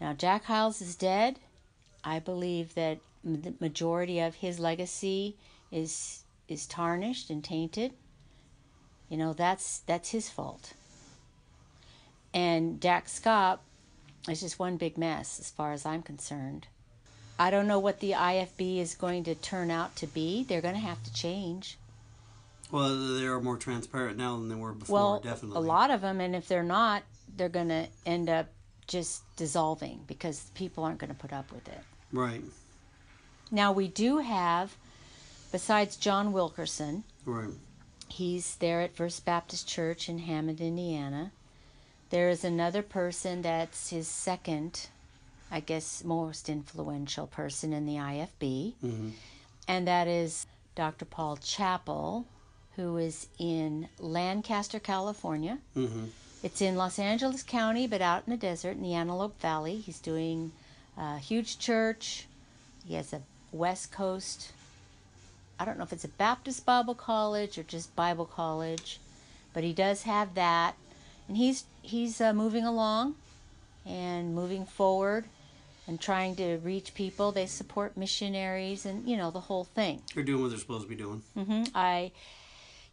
Now, 0.00 0.14
Jack 0.14 0.44
Hyles 0.44 0.80
is 0.80 0.96
dead. 0.96 1.38
I 2.02 2.18
believe 2.18 2.74
that 2.74 2.98
the 3.22 3.54
majority 3.60 4.20
of 4.20 4.34
his 4.36 4.58
legacy 4.58 5.36
is 5.70 6.24
is 6.48 6.66
tarnished 6.66 7.30
and 7.30 7.42
tainted. 7.44 7.92
You 9.08 9.16
know, 9.18 9.32
that's 9.32 9.78
that's 9.80 10.10
his 10.10 10.28
fault. 10.28 10.72
And 12.32 12.80
Jack 12.80 13.06
Schaap 13.06 13.58
is 14.28 14.40
just 14.40 14.58
one 14.58 14.76
big 14.76 14.98
mess 14.98 15.38
as 15.38 15.50
far 15.50 15.72
as 15.72 15.86
I'm 15.86 16.02
concerned. 16.02 16.66
I 17.38 17.50
don't 17.50 17.66
know 17.66 17.78
what 17.78 18.00
the 18.00 18.12
IFB 18.12 18.78
is 18.78 18.94
going 18.94 19.24
to 19.24 19.34
turn 19.34 19.70
out 19.70 19.96
to 19.96 20.06
be. 20.06 20.44
They're 20.44 20.60
going 20.60 20.74
to 20.74 20.80
have 20.80 21.02
to 21.04 21.12
change. 21.12 21.78
Well, 22.70 23.16
they 23.18 23.26
are 23.26 23.40
more 23.40 23.56
transparent 23.56 24.16
now 24.18 24.36
than 24.36 24.48
they 24.48 24.54
were 24.54 24.72
before. 24.72 24.94
Well, 24.94 25.20
definitely. 25.20 25.56
a 25.58 25.60
lot 25.60 25.90
of 25.90 26.00
them, 26.00 26.20
and 26.20 26.34
if 26.34 26.48
they're 26.48 26.62
not, 26.62 27.02
they're 27.36 27.48
going 27.48 27.68
to 27.68 27.86
end 28.06 28.28
up 28.28 28.46
just 28.86 29.22
dissolving 29.36 30.00
because 30.06 30.50
people 30.54 30.84
aren't 30.84 30.98
going 30.98 31.12
to 31.12 31.18
put 31.18 31.32
up 31.32 31.50
with 31.52 31.66
it. 31.68 31.80
Right. 32.12 32.42
Now 33.50 33.72
we 33.72 33.88
do 33.88 34.18
have, 34.18 34.76
besides 35.52 35.96
John 35.96 36.32
Wilkerson, 36.32 37.04
Right. 37.24 37.50
he's 38.08 38.56
there 38.56 38.80
at 38.80 38.94
First 38.96 39.24
Baptist 39.24 39.68
Church 39.68 40.08
in 40.08 40.18
Hammond, 40.18 40.60
Indiana. 40.60 41.32
There 42.10 42.28
is 42.28 42.44
another 42.44 42.82
person 42.82 43.42
that's 43.42 43.90
his 43.90 44.06
second, 44.08 44.88
I 45.50 45.60
guess, 45.60 46.04
most 46.04 46.48
influential 46.48 47.26
person 47.26 47.72
in 47.72 47.86
the 47.86 47.94
IFB, 47.96 48.74
hmm 48.80 49.10
and 49.66 49.88
that 49.88 50.06
is 50.06 50.44
Dr. 50.74 51.06
Paul 51.06 51.38
Chappell, 51.38 52.26
who 52.76 52.96
is 52.96 53.26
in 53.38 53.88
Lancaster, 53.98 54.78
California. 54.80 55.58
hmm 55.74 56.06
It's 56.42 56.60
in 56.60 56.76
Los 56.76 56.98
Angeles 56.98 57.42
County, 57.42 57.86
but 57.86 58.02
out 58.02 58.24
in 58.26 58.30
the 58.32 58.36
desert 58.36 58.72
in 58.72 58.82
the 58.82 58.94
Antelope 58.94 59.40
Valley. 59.40 59.76
He's 59.76 59.98
doing 60.00 60.52
a 60.96 61.18
huge 61.18 61.58
church. 61.58 62.26
He 62.86 62.94
has 62.94 63.12
a 63.12 63.22
West 63.52 63.92
Coast, 63.92 64.52
I 65.58 65.64
don't 65.64 65.78
know 65.78 65.84
if 65.84 65.92
it's 65.92 66.04
a 66.04 66.08
Baptist 66.08 66.66
Bible 66.66 66.94
College 66.94 67.56
or 67.58 67.62
just 67.62 67.94
Bible 67.94 68.26
College, 68.26 68.98
but 69.52 69.62
he 69.62 69.72
does 69.72 70.02
have 70.02 70.34
that. 70.34 70.74
And 71.28 71.36
he's 71.36 71.64
he's 71.80 72.20
uh, 72.20 72.32
moving 72.34 72.64
along 72.64 73.14
and 73.86 74.34
moving 74.34 74.66
forward 74.66 75.24
and 75.86 76.00
trying 76.00 76.34
to 76.36 76.56
reach 76.58 76.94
people. 76.94 77.30
They 77.32 77.46
support 77.46 77.96
missionaries 77.96 78.84
and 78.84 79.08
you 79.08 79.16
know 79.16 79.30
the 79.30 79.40
whole 79.40 79.64
thing. 79.64 80.02
They're 80.14 80.24
doing 80.24 80.42
what 80.42 80.48
they're 80.50 80.58
supposed 80.58 80.82
to 80.82 80.88
be 80.88 80.96
doing. 80.96 81.22
hmm 81.34 81.64
I, 81.74 82.10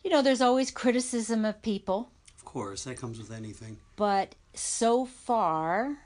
you 0.03 0.09
know, 0.09 0.21
there's 0.21 0.41
always 0.41 0.71
criticism 0.71 1.45
of 1.45 1.61
people. 1.61 2.11
Of 2.37 2.45
course, 2.45 2.83
that 2.85 2.97
comes 2.97 3.17
with 3.19 3.31
anything. 3.31 3.77
but 3.95 4.35
so 4.53 5.05
far 5.05 5.97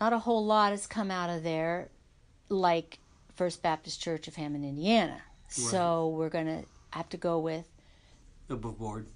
not 0.00 0.12
a 0.12 0.18
whole 0.18 0.44
lot 0.44 0.70
has 0.72 0.86
come 0.86 1.10
out 1.12 1.30
of 1.30 1.44
there 1.44 1.88
like 2.48 2.98
first 3.36 3.62
baptist 3.62 4.00
church 4.02 4.26
of 4.26 4.34
hammond 4.34 4.64
indiana 4.64 5.20
so 5.46 6.08
we're 6.08 6.28
going 6.28 6.46
to 6.46 6.64
have 6.90 7.08
to 7.08 7.16
go 7.16 7.38
with 7.38 7.66
Above 8.50 8.78
board. 8.78 9.06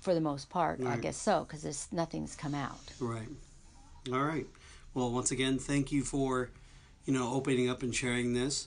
for 0.00 0.12
the 0.12 0.20
most 0.20 0.50
part 0.50 0.82
i 0.84 0.96
guess 0.96 1.16
so 1.16 1.44
because 1.44 1.62
there's 1.62 1.86
nothing's 1.92 2.34
come 2.34 2.54
out 2.54 2.80
Right. 2.98 3.28
All 4.12 4.24
right. 4.24 4.46
Well, 4.94 5.12
once 5.12 5.30
again, 5.30 5.58
thank 5.58 5.92
you 5.92 6.02
for, 6.02 6.50
you 7.04 7.12
know, 7.12 7.32
opening 7.32 7.68
up 7.68 7.82
and 7.84 7.94
sharing 7.94 8.32
this. 8.32 8.66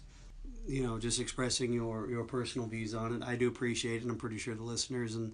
You 0.68 0.84
know, 0.84 1.00
just 1.00 1.20
expressing 1.20 1.74
your 1.74 2.10
your 2.10 2.24
personal 2.24 2.68
views 2.68 2.94
on 2.94 3.16
it. 3.16 3.24
I 3.24 3.36
do 3.36 3.48
appreciate 3.48 3.98
it. 3.98 4.02
and 4.04 4.12
I'm 4.12 4.18
pretty 4.18 4.38
sure 4.38 4.56
the 4.56 4.64
listeners 4.64 5.16
and 5.16 5.34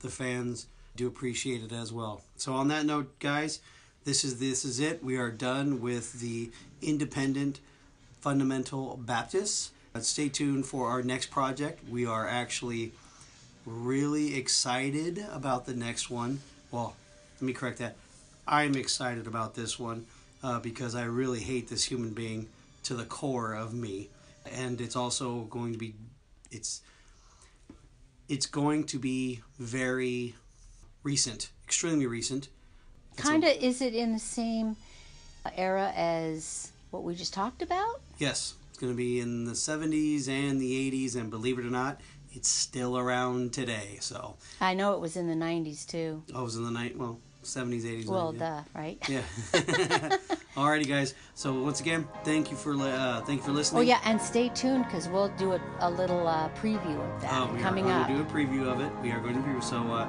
the 0.00 0.08
fans 0.10 0.66
do 0.96 1.06
appreciate 1.06 1.62
it 1.62 1.72
as 1.72 1.92
well. 1.92 2.22
So 2.36 2.54
on 2.54 2.68
that 2.68 2.86
note, 2.86 3.18
guys, 3.18 3.60
this 4.04 4.24
is 4.24 4.38
this 4.38 4.64
is 4.64 4.80
it. 4.80 5.02
We 5.02 5.16
are 5.16 5.30
done 5.30 5.80
with 5.80 6.20
the 6.20 6.50
independent 6.82 7.60
fundamental 8.20 8.98
Baptists. 9.02 9.72
Uh, 9.94 10.00
Stay 10.00 10.28
tuned 10.28 10.66
for 10.66 10.88
our 10.88 11.02
next 11.02 11.30
project. 11.30 11.88
We 11.88 12.06
are 12.06 12.28
actually 12.28 12.92
really 13.64 14.36
excited 14.36 15.24
about 15.32 15.66
the 15.66 15.74
next 15.74 16.10
one. 16.10 16.40
Well, 16.70 16.94
let 17.36 17.42
me 17.42 17.52
correct 17.52 17.78
that. 17.78 17.96
I'm 18.46 18.74
excited 18.76 19.26
about 19.26 19.54
this 19.54 19.78
one 19.78 20.06
uh, 20.42 20.60
because 20.60 20.94
I 20.94 21.04
really 21.04 21.40
hate 21.40 21.68
this 21.68 21.84
human 21.84 22.10
being 22.10 22.48
to 22.84 22.94
the 22.94 23.04
core 23.04 23.54
of 23.54 23.74
me, 23.74 24.08
and 24.54 24.80
it's 24.80 24.96
also 24.96 25.40
going 25.42 25.72
to 25.72 25.78
be 25.78 25.94
it's 26.50 26.82
it's 28.28 28.46
going 28.46 28.84
to 28.84 28.98
be 28.98 29.40
very 29.58 30.34
recent, 31.02 31.50
extremely 31.64 32.06
recent. 32.06 32.48
Kind 33.16 33.44
of 33.44 33.50
is 33.62 33.80
it 33.80 33.94
in 33.94 34.12
the 34.12 34.18
same 34.18 34.76
era 35.56 35.92
as 35.96 36.72
what 36.90 37.04
we 37.04 37.14
just 37.14 37.32
talked 37.32 37.62
about 37.62 38.00
Yes, 38.18 38.54
it's 38.70 38.78
going 38.78 38.92
to 38.92 38.96
be 38.96 39.20
in 39.20 39.44
the 39.44 39.52
70s 39.52 40.28
and 40.28 40.60
the 40.60 40.90
80s, 40.90 41.16
and 41.16 41.30
believe 41.30 41.58
it 41.58 41.64
or 41.64 41.70
not, 41.70 42.00
it's 42.32 42.48
still 42.48 42.98
around 42.98 43.52
today. 43.52 43.98
So 44.00 44.36
i 44.60 44.74
know 44.74 44.94
it 44.94 45.00
was 45.00 45.16
in 45.16 45.26
the 45.28 45.34
90s 45.34 45.86
too 45.86 46.22
oh, 46.34 46.40
I 46.40 46.42
was 46.42 46.56
in 46.56 46.64
the 46.64 46.70
night, 46.70 46.96
well, 46.96 47.18
70s, 47.44 47.82
80s. 47.82 48.06
well 48.06 48.32
90s. 48.32 48.38
duh 48.38 48.62
right 48.74 49.08
Yeah. 49.08 49.22
Alrighty, 50.56 50.88
guys. 50.88 51.14
So 51.34 51.52
once 51.52 51.80
again, 51.80 52.08
thank 52.24 52.50
you 52.50 52.56
for 52.56 52.72
uh, 52.74 53.20
thank 53.26 53.40
you 53.40 53.44
for 53.46 53.52
listening. 53.52 53.80
Oh 53.80 53.82
yeah, 53.84 54.00
and 54.04 54.20
stay 54.20 54.48
tuned 54.48 54.84
because 54.86 55.06
we'll 55.06 55.28
do 55.36 55.52
a, 55.52 55.60
a 55.80 55.90
little 55.90 56.26
uh, 56.26 56.48
preview 56.50 56.98
of 56.98 57.20
that 57.20 57.32
Uh, 57.42 57.52
we 57.52 57.58
coming 57.60 57.86
are 57.90 58.00
up. 58.02 58.08
going 58.08 58.24
to 58.24 58.24
do 58.24 58.30
a 58.30 58.44
preview 58.46 58.66
of 58.72 58.80
it. 58.80 58.90
We 59.02 59.10
are 59.10 59.20
going 59.20 59.34
to 59.34 59.40
preview. 59.42 59.62
So 59.62 59.76
uh, 59.92 60.08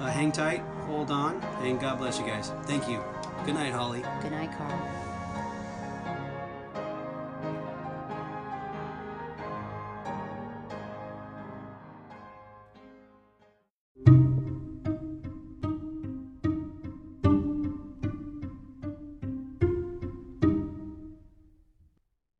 uh, 0.00 0.10
hang 0.10 0.32
tight, 0.32 0.60
hold 0.88 1.12
on, 1.12 1.40
and 1.62 1.80
God 1.80 1.98
bless 1.98 2.18
you 2.18 2.26
guys. 2.26 2.50
Thank 2.64 2.88
you. 2.88 3.00
Good 3.46 3.54
night, 3.54 3.72
Holly. 3.72 4.02
Good 4.20 4.32
night, 4.32 4.50
Carl. 4.58 5.03